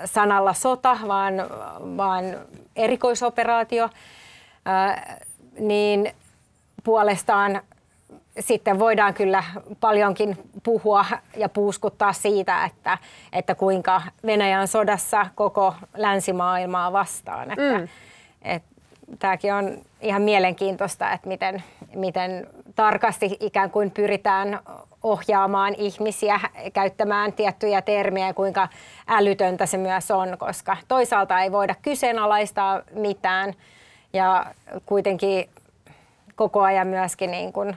sanalla 0.04 0.54
sota, 0.54 0.98
vaan, 1.08 1.34
vaan 1.96 2.24
erikoisoperaatio, 2.76 3.84
äh, 4.68 5.18
niin 5.58 6.12
puolestaan 6.84 7.60
sitten 8.40 8.78
voidaan 8.78 9.14
kyllä 9.14 9.44
paljonkin 9.80 10.38
puhua 10.62 11.04
ja 11.36 11.48
puuskuttaa 11.48 12.12
siitä, 12.12 12.64
että, 12.64 12.98
että 13.32 13.54
kuinka 13.54 14.02
Venäjä 14.26 14.60
on 14.60 14.68
sodassa 14.68 15.26
koko 15.34 15.74
länsimaailmaa 15.96 16.92
vastaan. 16.92 17.50
Että, 17.50 17.78
mm. 17.78 17.88
Tämäkin 19.18 19.54
on 19.54 19.78
ihan 20.00 20.23
mielenkiintoista, 20.23 21.12
että 21.12 21.28
miten, 21.28 21.62
miten 21.94 22.46
tarkasti 22.75 23.37
ikään 23.40 23.70
kuin 23.70 23.90
pyritään 23.90 24.61
ohjaamaan 25.02 25.75
ihmisiä 25.78 26.40
käyttämään 26.73 27.32
tiettyjä 27.32 27.82
termejä 27.82 28.34
kuinka 28.34 28.68
älytöntä 29.08 29.66
se 29.66 29.76
myös 29.76 30.11
on, 30.11 30.38
koska 30.38 30.76
toisaalta 30.88 31.40
ei 31.40 31.52
voida 31.52 31.75
kyseenalaistaa 31.82 32.82
mitään. 32.94 33.54
Ja 34.12 34.46
kuitenkin 34.87 35.49
koko 36.34 36.62
ajan 36.62 36.87
myöskin 36.87 37.30
niin 37.30 37.52
kuin 37.52 37.76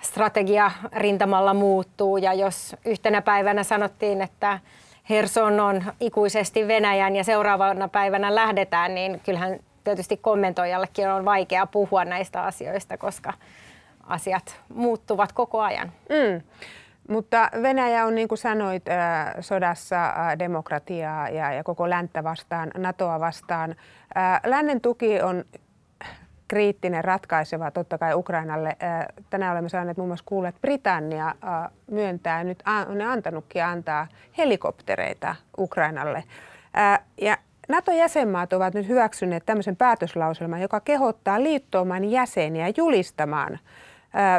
strategia 0.00 0.70
rintamalla 0.92 1.54
muuttuu. 1.54 2.16
Ja 2.16 2.34
jos 2.34 2.76
yhtenä 2.84 3.22
päivänä 3.22 3.62
sanottiin, 3.62 4.22
että 4.22 4.58
Herson 5.10 5.60
on 5.60 5.84
ikuisesti 6.00 6.68
Venäjän 6.68 7.16
ja 7.16 7.24
seuraavana 7.24 7.88
päivänä 7.88 8.34
lähdetään, 8.34 8.94
niin 8.94 9.20
kyllähän 9.24 9.60
tietysti 9.88 10.16
kommentoijallekin 10.16 11.10
on 11.10 11.24
vaikea 11.24 11.66
puhua 11.66 12.04
näistä 12.04 12.42
asioista, 12.42 12.98
koska 12.98 13.32
asiat 14.06 14.60
muuttuvat 14.74 15.32
koko 15.32 15.60
ajan. 15.60 15.92
Mm. 16.08 16.42
Mutta 17.08 17.50
Venäjä 17.62 18.06
on, 18.06 18.14
niin 18.14 18.28
kuin 18.28 18.38
sanoit, 18.38 18.84
sodassa 19.40 20.12
demokratiaa 20.38 21.28
ja, 21.28 21.52
ja 21.52 21.64
koko 21.64 21.90
länttä 21.90 22.24
vastaan, 22.24 22.70
NATOa 22.76 23.20
vastaan. 23.20 23.76
Lännen 24.46 24.80
tuki 24.80 25.20
on 25.20 25.44
kriittinen, 26.48 27.04
ratkaiseva 27.04 27.70
totta 27.70 27.98
kai 27.98 28.14
Ukrainalle. 28.14 28.76
Tänään 29.30 29.52
olemme 29.52 29.68
saaneet 29.68 29.96
muun 29.96 30.08
muassa 30.08 30.24
kuulla, 30.28 30.48
että 30.48 30.60
Britannia 30.60 31.34
myöntää, 31.90 32.44
nyt 32.44 32.62
on 32.88 33.02
antanutkin 33.02 33.64
antaa 33.64 34.06
helikoptereita 34.38 35.36
Ukrainalle. 35.58 36.24
Ja 37.20 37.36
NATO-jäsenmaat 37.68 38.52
ovat 38.52 38.74
nyt 38.74 38.88
hyväksyneet 38.88 39.46
tämmöisen 39.46 39.76
päätöslauselman, 39.76 40.60
joka 40.60 40.80
kehottaa 40.80 41.42
liittouman 41.42 42.04
jäseniä 42.04 42.72
julistamaan 42.76 43.58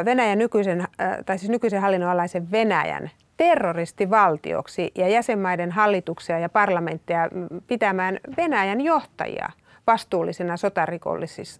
Venäjän 0.04 0.38
nykyisen, 0.38 0.84
tai 1.26 1.38
siis 1.38 1.50
nykyisen 1.50 1.80
hallinnon 1.80 2.10
alaisen 2.10 2.50
Venäjän 2.50 3.10
terroristivaltioksi 3.36 4.92
ja 4.94 5.08
jäsenmaiden 5.08 5.70
hallituksia 5.70 6.38
ja 6.38 6.48
parlamentteja 6.48 7.28
pitämään 7.66 8.20
Venäjän 8.36 8.80
johtajia 8.80 9.50
vastuullisina 9.86 10.54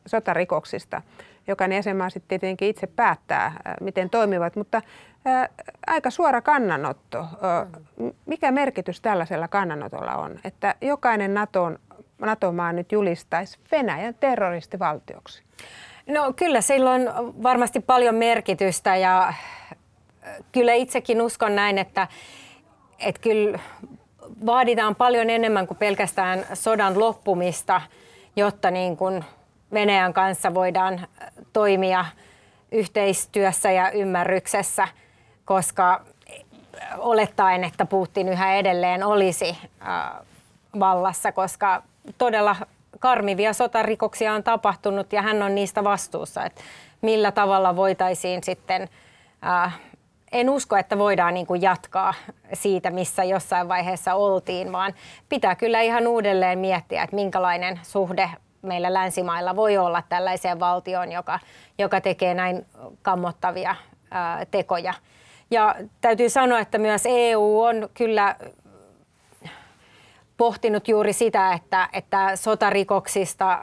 sotarikoksista. 0.06 1.02
Jokainen 1.46 1.76
jäsenmaa 1.76 2.10
sitten 2.10 2.40
tietenkin 2.40 2.68
itse 2.68 2.86
päättää, 2.86 3.52
miten 3.80 4.10
toimivat, 4.10 4.56
mutta 4.56 4.82
aika 5.86 6.10
suora 6.10 6.40
kannanotto. 6.40 7.26
Mikä 8.26 8.50
merkitys 8.50 9.00
tällaisella 9.00 9.48
kannanotolla 9.48 10.14
on, 10.16 10.40
että 10.44 10.74
jokainen 10.80 11.34
NATOn, 11.34 11.78
NATO-maa 12.18 12.72
nyt 12.72 12.92
julistaisi 12.92 13.58
Venäjän 13.72 14.14
terroristivaltioksi? 14.14 15.42
No 16.06 16.32
kyllä 16.32 16.60
sillä 16.60 16.90
on 16.90 17.34
varmasti 17.42 17.80
paljon 17.80 18.14
merkitystä 18.14 18.96
ja 18.96 19.34
kyllä 20.52 20.72
itsekin 20.72 21.22
uskon 21.22 21.56
näin, 21.56 21.78
että, 21.78 22.08
että 22.98 23.20
kyllä 23.20 23.58
vaaditaan 24.46 24.94
paljon 24.94 25.30
enemmän 25.30 25.66
kuin 25.66 25.78
pelkästään 25.78 26.46
sodan 26.54 26.98
loppumista, 26.98 27.80
jotta 28.36 28.70
niin 28.70 28.96
kuin 28.96 29.24
Venäjän 29.72 30.12
kanssa 30.12 30.54
voidaan 30.54 31.06
toimia 31.52 32.04
yhteistyössä 32.72 33.70
ja 33.70 33.90
ymmärryksessä, 33.90 34.88
koska 35.50 36.00
olettaen, 36.98 37.64
että 37.64 37.86
Putin 37.86 38.28
yhä 38.28 38.54
edelleen 38.54 39.04
olisi 39.04 39.58
vallassa, 40.80 41.32
koska 41.32 41.82
todella 42.18 42.56
karmivia 42.98 43.52
sotarikoksia 43.52 44.34
on 44.34 44.42
tapahtunut 44.42 45.12
ja 45.12 45.22
hän 45.22 45.42
on 45.42 45.54
niistä 45.54 45.84
vastuussa. 45.84 46.44
Että 46.44 46.60
millä 47.02 47.32
tavalla 47.32 47.76
voitaisiin 47.76 48.44
sitten, 48.44 48.88
äh, 49.46 49.80
en 50.32 50.50
usko, 50.50 50.76
että 50.76 50.98
voidaan 50.98 51.34
niin 51.34 51.46
kuin 51.46 51.62
jatkaa 51.62 52.14
siitä, 52.52 52.90
missä 52.90 53.24
jossain 53.24 53.68
vaiheessa 53.68 54.14
oltiin, 54.14 54.72
vaan 54.72 54.94
pitää 55.28 55.54
kyllä 55.54 55.80
ihan 55.80 56.06
uudelleen 56.06 56.58
miettiä, 56.58 57.02
että 57.02 57.16
minkälainen 57.16 57.80
suhde 57.82 58.30
meillä 58.62 58.92
länsimailla 58.92 59.56
voi 59.56 59.78
olla 59.78 60.02
tällaiseen 60.08 60.60
valtioon, 60.60 61.12
joka, 61.12 61.38
joka 61.78 62.00
tekee 62.00 62.34
näin 62.34 62.66
kammottavia 63.02 63.76
ää, 64.10 64.46
tekoja. 64.50 64.94
Ja 65.50 65.74
täytyy 66.00 66.28
sanoa, 66.28 66.58
että 66.58 66.78
myös 66.78 67.02
EU 67.04 67.60
on 67.62 67.88
kyllä 67.94 68.36
pohtinut 70.36 70.88
juuri 70.88 71.12
sitä, 71.12 71.52
että, 71.52 71.88
että 71.92 72.36
sotarikoksista 72.36 73.60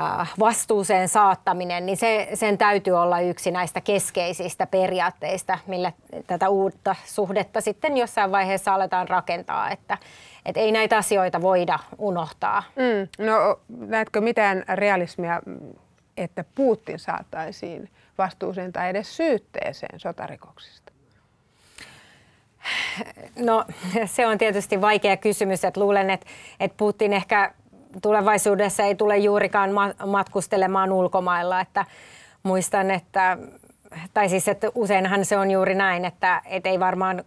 äh, 0.00 0.32
vastuuseen 0.38 1.08
saattaminen, 1.08 1.86
niin 1.86 1.96
se, 1.96 2.28
sen 2.34 2.58
täytyy 2.58 2.92
olla 2.92 3.20
yksi 3.20 3.50
näistä 3.50 3.80
keskeisistä 3.80 4.66
periaatteista, 4.66 5.58
millä 5.66 5.92
tätä 6.26 6.48
uutta 6.48 6.96
suhdetta 7.04 7.60
sitten 7.60 7.96
jossain 7.96 8.32
vaiheessa 8.32 8.74
aletaan 8.74 9.08
rakentaa, 9.08 9.70
että, 9.70 9.98
että 10.46 10.60
ei 10.60 10.72
näitä 10.72 10.96
asioita 10.96 11.42
voida 11.42 11.78
unohtaa. 11.98 12.62
Mm, 12.76 13.26
no 13.26 13.60
näetkö 13.68 14.20
mitään 14.20 14.64
realismia, 14.74 15.42
että 16.16 16.44
Putin 16.54 16.98
saataisiin 16.98 17.88
vastuuseen 18.20 18.72
tai 18.72 18.90
edes 18.90 19.16
syytteeseen 19.16 20.00
sotarikoksista? 20.00 20.92
No 23.38 23.64
se 24.06 24.26
on 24.26 24.38
tietysti 24.38 24.80
vaikea 24.80 25.16
kysymys, 25.16 25.64
että 25.64 25.80
luulen, 25.80 26.10
että, 26.10 26.26
että 26.60 26.76
Putin 26.76 27.12
ehkä 27.12 27.54
tulevaisuudessa 28.02 28.82
ei 28.82 28.94
tule 28.94 29.18
juurikaan 29.18 29.70
matkustelemaan 30.06 30.92
ulkomailla, 30.92 31.60
että 31.60 31.84
muistan, 32.42 32.90
että 32.90 33.38
tai 34.14 34.28
siis, 34.28 34.48
että 34.48 34.70
useinhan 34.74 35.24
se 35.24 35.38
on 35.38 35.50
juuri 35.50 35.74
näin, 35.74 36.04
että, 36.04 36.42
että 36.44 36.68
ei 36.68 36.80
varmaan 36.80 37.24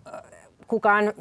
kukaan 0.68 1.14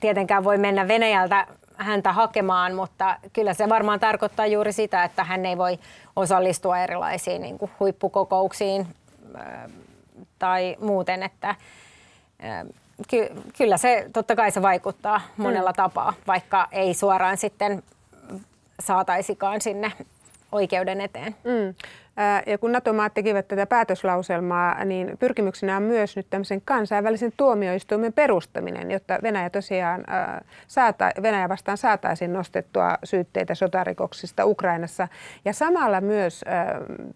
tietenkään 0.00 0.44
voi 0.44 0.58
mennä 0.58 0.88
Venäjältä 0.88 1.46
häntä 1.76 2.12
hakemaan, 2.12 2.74
mutta 2.74 3.16
kyllä 3.32 3.54
se 3.54 3.68
varmaan 3.68 4.00
tarkoittaa 4.00 4.46
juuri 4.46 4.72
sitä, 4.72 5.04
että 5.04 5.24
hän 5.24 5.46
ei 5.46 5.58
voi 5.58 5.78
osallistua 6.16 6.78
erilaisiin 6.78 7.42
niin 7.42 7.58
kuin 7.58 7.70
huippukokouksiin 7.80 8.86
tai 10.38 10.76
muuten, 10.80 11.22
että 11.22 11.54
ky- 13.08 13.30
kyllä 13.58 13.76
se 13.76 14.06
totta 14.12 14.36
kai 14.36 14.50
se 14.50 14.62
vaikuttaa 14.62 15.20
monella 15.36 15.70
mm. 15.70 15.76
tapaa, 15.76 16.12
vaikka 16.26 16.68
ei 16.72 16.94
suoraan 16.94 17.36
sitten 17.36 17.82
saataisikaan 18.80 19.60
sinne 19.60 19.92
oikeuden 20.52 21.00
eteen. 21.00 21.34
Mm. 21.44 21.74
Ja 22.46 22.58
kun 22.58 22.72
NATO-maat 22.72 23.14
tekivät 23.14 23.48
tätä 23.48 23.66
päätöslauselmaa, 23.66 24.84
niin 24.84 25.16
pyrkimyksenä 25.18 25.76
on 25.76 25.82
myös 25.82 26.16
nyt 26.16 26.26
tämmöisen 26.30 26.62
kansainvälisen 26.64 27.32
tuomioistuimen 27.36 28.12
perustaminen, 28.12 28.90
jotta 28.90 29.18
Venäjä 29.22 29.50
tosiaan 29.50 30.04
saata, 30.66 31.10
Venäjä 31.22 31.48
vastaan 31.48 31.78
saataisiin 31.78 32.32
nostettua 32.32 32.98
syytteitä 33.04 33.54
sotarikoksista 33.54 34.44
Ukrainassa. 34.44 35.08
Ja 35.44 35.52
samalla 35.52 36.00
myös 36.00 36.44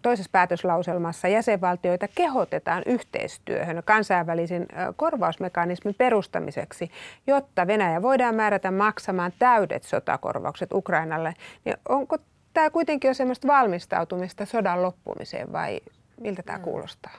toisessa 0.01 0.29
päätöslauselmassa 0.31 1.27
jäsenvaltioita 1.27 2.07
kehotetaan 2.15 2.83
yhteistyöhön 2.85 3.81
kansainvälisen 3.85 4.65
korvausmekanismin 4.95 5.95
perustamiseksi, 5.97 6.91
jotta 7.27 7.67
Venäjä 7.67 8.01
voidaan 8.01 8.35
määrätä 8.35 8.71
maksamaan 8.71 9.33
täydet 9.39 9.83
sotakorvaukset 9.83 10.73
Ukrainalle. 10.73 11.33
Niin 11.65 11.77
onko 11.89 12.17
tämä 12.55 12.69
kuitenkin 12.69 13.09
on 13.09 13.15
semmoista 13.15 13.47
valmistautumista 13.47 14.45
sodan 14.45 14.81
loppumiseen 14.81 15.51
vai 15.51 15.79
miltä 16.21 16.43
tämä 16.43 16.57
mm. 16.57 16.63
kuulostaa? 16.63 17.13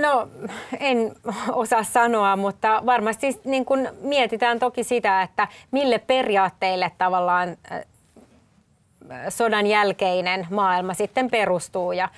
No 0.00 0.28
en 0.80 1.12
osaa 1.52 1.84
sanoa, 1.84 2.36
mutta 2.36 2.82
varmasti 2.86 3.40
niin 3.44 3.64
kun 3.64 3.88
mietitään 4.00 4.58
toki 4.58 4.84
sitä, 4.84 5.22
että 5.22 5.48
mille 5.70 5.98
periaatteille 5.98 6.92
tavallaan 6.98 7.56
sodan 9.28 9.66
jälkeinen 9.66 10.46
maailma 10.50 10.94
sitten 10.94 11.30
perustuu 11.30 11.92
ja, 11.92 12.08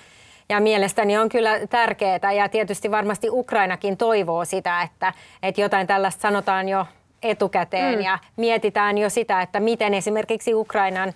ja 0.49 0.61
mielestäni 0.61 1.19
on 1.19 1.29
kyllä 1.29 1.67
tärkeää 1.67 2.33
ja 2.37 2.49
tietysti 2.49 2.91
varmasti 2.91 3.31
Ukrainakin 3.31 3.97
toivoo 3.97 4.45
sitä, 4.45 4.83
että, 4.83 5.13
että 5.43 5.61
jotain 5.61 5.87
tällaista 5.87 6.23
sanotaan 6.23 6.69
jo 6.69 6.87
etukäteen 7.31 7.95
mm. 7.95 8.05
ja 8.05 8.19
mietitään 8.37 8.99
jo 8.99 9.11
sitä, 9.11 9.43
että 9.43 9.61
miten 9.61 9.95
esimerkiksi 9.95 10.55
Ukrainan 10.55 11.13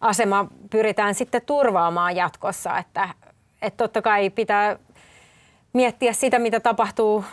asema 0.00 0.46
pyritään 0.70 1.14
sitten 1.14 1.42
turvaamaan 1.46 2.16
jatkossa. 2.16 2.78
Että, 2.78 3.08
että 3.62 3.76
totta 3.76 4.02
kai 4.02 4.30
pitää 4.30 4.76
miettiä 5.72 6.12
sitä, 6.12 6.38
mitä 6.38 6.60
tapahtuu 6.60 7.24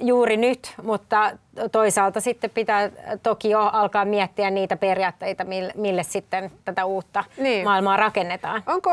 juuri 0.00 0.36
nyt, 0.36 0.74
mutta 0.82 1.32
toisaalta 1.72 2.20
sitten 2.20 2.50
pitää 2.50 2.90
toki 3.22 3.50
jo 3.50 3.60
alkaa 3.60 4.04
miettiä 4.04 4.50
niitä 4.50 4.76
periaatteita, 4.76 5.44
mille 5.74 6.02
sitten 6.02 6.50
tätä 6.64 6.84
uutta 6.84 7.24
niin. 7.38 7.64
maailmaa 7.64 7.96
rakennetaan. 7.96 8.62
Onko 8.66 8.90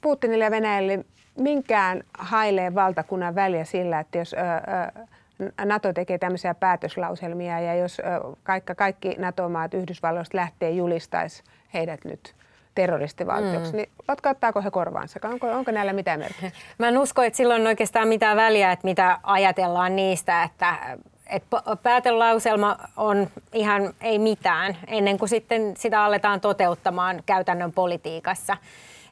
Putinille 0.00 0.44
ja 0.44 0.50
Venäjälle 0.50 1.04
minkään 1.38 2.02
haileen 2.18 2.74
valtakunnan 2.74 3.34
väliä 3.34 3.64
sillä, 3.64 4.00
että 4.00 4.18
jos 4.18 4.34
NATO 5.64 5.92
tekee 5.92 6.18
tämmöisiä 6.18 6.54
päätöslauselmia 6.54 7.60
ja 7.60 7.74
jos 7.74 8.02
kaikki, 8.42 8.74
kaikki 8.74 9.14
NATO-maat 9.18 9.74
Yhdysvalloista 9.74 10.36
lähtee 10.36 10.70
julistaisi 10.70 11.42
heidät 11.74 12.04
nyt 12.04 12.34
terroristivaltioksi, 12.74 13.72
mm. 13.72 13.76
niin 13.76 13.88
ottaako 14.08 14.62
he 14.62 14.70
korvaansa? 14.70 15.20
Onko, 15.24 15.46
onko 15.50 15.70
näillä 15.70 15.92
mitään 15.92 16.20
merkitystä? 16.20 16.58
Mä 16.78 16.88
en 16.88 16.98
usko, 16.98 17.22
että 17.22 17.36
silloin 17.36 17.60
on 17.60 17.66
oikeastaan 17.66 18.08
mitään 18.08 18.36
väliä, 18.36 18.72
että 18.72 18.86
mitä 18.86 19.18
ajatellaan 19.22 19.96
niistä, 19.96 20.42
että 20.42 20.76
että 21.30 21.56
päätelauselma 21.82 22.76
on 22.96 23.28
ihan 23.52 23.94
ei 24.00 24.18
mitään 24.18 24.76
ennen 24.86 25.18
kuin 25.18 25.28
sitten 25.28 25.76
sitä 25.76 26.04
aletaan 26.04 26.40
toteuttamaan 26.40 27.22
käytännön 27.26 27.72
politiikassa. 27.72 28.56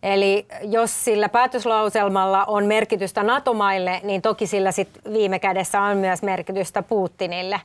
Eli 0.03 0.47
jos 0.63 1.05
sillä 1.05 1.29
päätöslauselmalla 1.29 2.45
on 2.45 2.65
merkitystä 2.65 3.23
NATO-maille, 3.23 4.01
niin 4.03 4.23
toki 4.23 4.47
sillä 4.47 4.73
sit 4.73 4.89
viime 5.13 5.39
kädessä 5.39 5.81
on 5.81 5.97
myös 5.97 6.23
merkitystä 6.23 6.83
Putinille. 6.83 7.61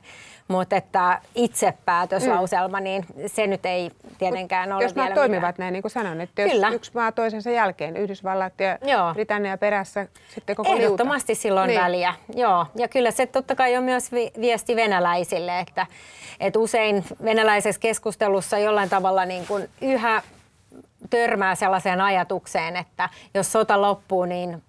Mutta 0.48 0.76
että 0.76 1.20
itse 1.34 1.74
päätöslauselma, 1.84 2.78
mm. 2.78 2.84
niin 2.84 3.06
se 3.26 3.46
nyt 3.46 3.66
ei 3.66 3.90
tietenkään 4.18 4.72
ole 4.72 4.82
Jos 4.82 4.96
vielä 4.96 5.14
toimivat 5.14 5.42
mitään. 5.42 5.54
näin, 5.58 5.72
niin 5.72 5.82
kuin 5.82 5.90
sanoin, 5.90 6.20
että 6.20 6.42
jos 6.42 6.52
Kyllä. 6.52 6.68
yksi 6.70 6.90
maa 6.94 7.12
toisensa 7.12 7.50
jälkeen, 7.50 7.96
Yhdysvallat 7.96 8.60
ja 8.60 8.78
Joo. 8.82 9.14
Britannia 9.14 9.58
perässä, 9.58 10.06
sitten 10.34 10.56
koko 10.56 10.72
Ehdottomasti 10.72 11.32
liuta. 11.32 11.42
silloin 11.42 11.68
niin. 11.68 11.80
väliä. 11.80 12.14
Joo. 12.34 12.66
Ja 12.74 12.88
kyllä 12.88 13.10
se 13.10 13.26
totta 13.26 13.54
kai 13.54 13.76
on 13.76 13.84
myös 13.84 14.12
viesti 14.40 14.76
venäläisille, 14.76 15.58
että, 15.58 15.86
että 16.40 16.58
usein 16.58 17.04
venäläisessä 17.24 17.80
keskustelussa 17.80 18.58
jollain 18.58 18.88
tavalla 18.88 19.24
niin 19.24 19.46
kuin 19.46 19.68
yhä 19.80 20.22
törmää 21.10 21.54
sellaiseen 21.54 22.00
ajatukseen, 22.00 22.76
että 22.76 23.08
jos 23.34 23.52
sota 23.52 23.80
loppuu, 23.80 24.24
niin 24.24 24.62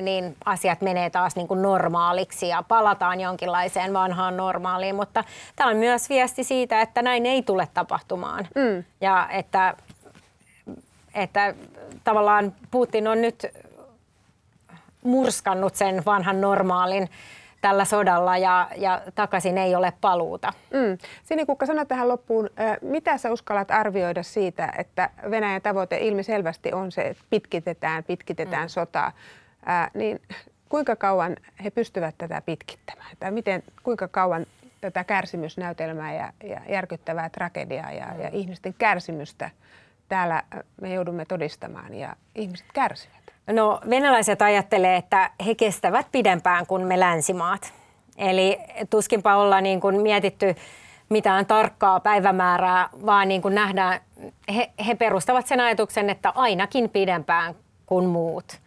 niin 0.00 0.36
asiat 0.44 0.80
menee 0.80 1.10
taas 1.10 1.36
niin 1.36 1.48
kuin 1.48 1.62
normaaliksi 1.62 2.48
ja 2.48 2.62
palataan 2.68 3.20
jonkinlaiseen 3.20 3.92
vanhaan 3.92 4.36
normaaliin. 4.36 4.94
Mutta 4.94 5.24
tämä 5.56 5.70
on 5.70 5.76
myös 5.76 6.08
viesti 6.08 6.44
siitä, 6.44 6.80
että 6.80 7.02
näin 7.02 7.26
ei 7.26 7.42
tule 7.42 7.68
tapahtumaan. 7.74 8.48
Mm. 8.54 8.84
Ja 9.00 9.28
että, 9.30 9.74
että 11.14 11.54
tavallaan 12.04 12.52
Putin 12.70 13.08
on 13.08 13.22
nyt 13.22 13.46
murskannut 15.04 15.74
sen 15.74 16.02
vanhan 16.06 16.40
normaalin 16.40 17.08
tällä 17.66 17.84
sodalla 17.84 18.38
ja, 18.38 18.68
ja 18.76 19.02
takaisin 19.14 19.58
ei 19.58 19.74
ole 19.74 19.92
paluuta. 20.00 20.52
Mm. 20.70 20.98
Sinikukka, 21.24 21.66
sano 21.66 21.84
tähän 21.84 22.08
loppuun, 22.08 22.50
mitä 22.82 23.18
sä 23.18 23.32
uskallat 23.32 23.70
arvioida 23.70 24.22
siitä, 24.22 24.72
että 24.78 25.10
Venäjän 25.30 25.62
tavoite 25.62 25.98
ilmiselvästi 25.98 26.72
on 26.72 26.92
se, 26.92 27.02
että 27.02 27.24
pitkitetään, 27.30 28.04
pitkitetään 28.04 28.64
mm. 28.64 28.68
sotaa 28.68 29.12
ää, 29.66 29.90
niin 29.94 30.20
kuinka 30.68 30.96
kauan 30.96 31.36
he 31.64 31.70
pystyvät 31.70 32.14
tätä 32.18 32.42
pitkittämään? 32.46 33.16
Tai 33.20 33.30
miten, 33.30 33.62
kuinka 33.82 34.08
kauan 34.08 34.46
tätä 34.80 35.04
kärsimysnäytelmää 35.04 36.14
ja, 36.14 36.32
ja 36.44 36.60
järkyttävää 36.68 37.28
tragediaa 37.28 37.92
ja, 37.92 38.14
ja 38.18 38.28
ihmisten 38.32 38.74
kärsimystä 38.78 39.50
täällä 40.08 40.42
me 40.80 40.94
joudumme 40.94 41.24
todistamaan 41.24 41.94
ja 41.94 42.16
ihmiset 42.34 42.66
kärsivät? 42.74 43.25
No 43.52 43.80
venäläiset 43.90 44.42
ajattelee, 44.42 44.96
että 44.96 45.30
he 45.46 45.54
kestävät 45.54 46.06
pidempään 46.12 46.66
kuin 46.66 46.86
me 46.86 47.00
länsimaat. 47.00 47.72
Eli 48.18 48.58
tuskinpa 48.90 49.36
ollaan 49.36 49.62
niin 49.62 49.80
kuin 49.80 50.00
mietitty 50.00 50.54
mitään 51.08 51.46
tarkkaa 51.46 52.00
päivämäärää, 52.00 52.88
vaan 53.06 53.28
niin 53.28 53.42
kuin 53.42 53.54
nähdään, 53.54 54.00
he, 54.56 54.70
he 54.86 54.94
perustavat 54.94 55.46
sen 55.46 55.60
ajatuksen, 55.60 56.10
että 56.10 56.32
ainakin 56.34 56.90
pidempään 56.90 57.54
kuin 57.86 58.06
muut 58.06 58.60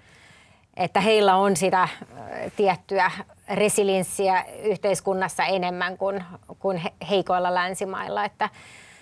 että 0.80 1.02
heillä 1.02 1.36
on 1.36 1.56
sitä 1.56 1.88
tiettyä 2.56 3.12
resilienssiä 3.54 4.46
yhteiskunnassa 4.63 5.44
enemmän 5.44 5.98
kuin, 5.98 6.24
kuin 6.60 6.82
heikoilla 7.10 7.54
länsimailla. 7.54 8.26
Että 8.26 8.50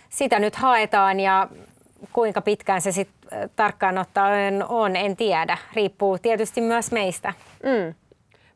sitä 0.09 0.39
nyt 0.39 0.55
haetaan 0.55 1.19
ja 1.19 1.47
kuinka 2.13 2.41
pitkään 2.41 2.81
se 2.81 2.91
sitten 2.91 3.49
tarkkaan 3.55 3.97
ottaen 3.97 4.65
on, 4.69 4.95
en 4.95 5.15
tiedä. 5.15 5.57
Riippuu 5.73 6.17
tietysti 6.17 6.61
myös 6.61 6.91
meistä. 6.91 7.33
Mm. 7.63 7.95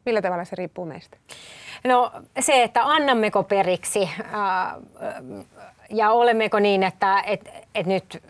Millä 0.05 0.21
tavalla 0.21 0.45
se 0.45 0.55
riippuu 0.55 0.85
meistä? 0.85 1.17
No 1.83 2.11
se, 2.39 2.63
että 2.63 2.83
annammeko 2.83 3.43
periksi 3.43 4.09
ja 5.89 6.11
olemmeko 6.11 6.59
niin, 6.59 6.83
että 6.83 7.21
et, 7.25 7.49
et 7.75 7.85
nyt 7.85 8.23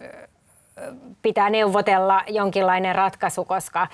pitää 1.22 1.50
neuvotella 1.50 2.24
jonkinlainen 2.28 2.96
ratkaisu, 2.96 3.46
koska 3.46 3.88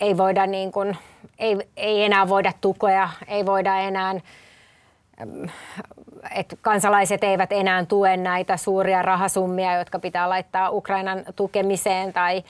ei 0.00 0.16
voida 0.16 0.46
niin 0.46 0.72
kuin, 0.72 0.96
ei, 1.38 1.56
ei 1.76 2.04
enää 2.04 2.28
voida 2.28 2.52
tukea, 2.60 3.10
ei 3.28 3.46
voida 3.46 3.76
enää, 3.76 4.14
että 6.34 6.56
kansalaiset 6.62 7.24
eivät 7.24 7.52
enää 7.52 7.84
tue 7.84 8.16
näitä 8.16 8.56
suuria 8.56 9.02
rahasummia, 9.02 9.78
jotka 9.78 9.98
pitää 9.98 10.28
laittaa 10.28 10.70
Ukrainan 10.70 11.24
tukemiseen 11.36 12.12
tai 12.12 12.42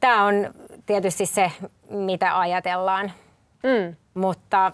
tämä 0.00 0.24
on 0.24 0.54
tietysti 0.86 1.26
se, 1.26 1.52
mitä 1.90 2.38
ajatellaan. 2.38 3.12
Mm. 3.62 3.96
Mutta 4.14 4.72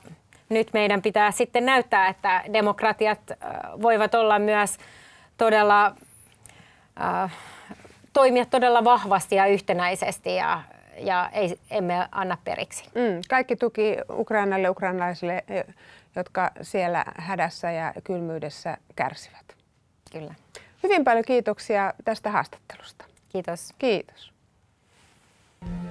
nyt 0.48 0.68
meidän 0.72 1.02
pitää 1.02 1.30
sitten 1.30 1.66
näyttää, 1.66 2.08
että 2.08 2.42
demokratiat 2.52 3.20
voivat 3.82 4.14
olla 4.14 4.38
myös 4.38 4.78
todella, 5.36 5.94
äh, 7.02 7.32
toimia 8.12 8.44
todella 8.46 8.84
vahvasti 8.84 9.36
ja 9.36 9.46
yhtenäisesti 9.46 10.34
ja 10.34 10.62
ja 11.00 11.30
ei, 11.32 11.58
emme 11.70 12.08
anna 12.12 12.38
periksi. 12.44 12.84
Mm, 12.84 13.20
kaikki 13.28 13.56
tuki 13.56 13.96
Ukrainalle, 14.10 14.68
ukrainalaisille, 14.68 15.44
jotka 16.16 16.50
siellä 16.62 17.04
hädässä 17.18 17.70
ja 17.70 17.92
kylmyydessä 18.04 18.78
kärsivät. 18.96 19.56
Kyllä. 20.12 20.34
Hyvin 20.82 21.04
paljon 21.04 21.24
kiitoksia 21.24 21.94
tästä 22.04 22.30
haastattelusta. 22.30 23.04
Kiitos. 23.28 23.74
Kiitos. 23.78 24.32
thank 25.60 25.84
you 25.84 25.89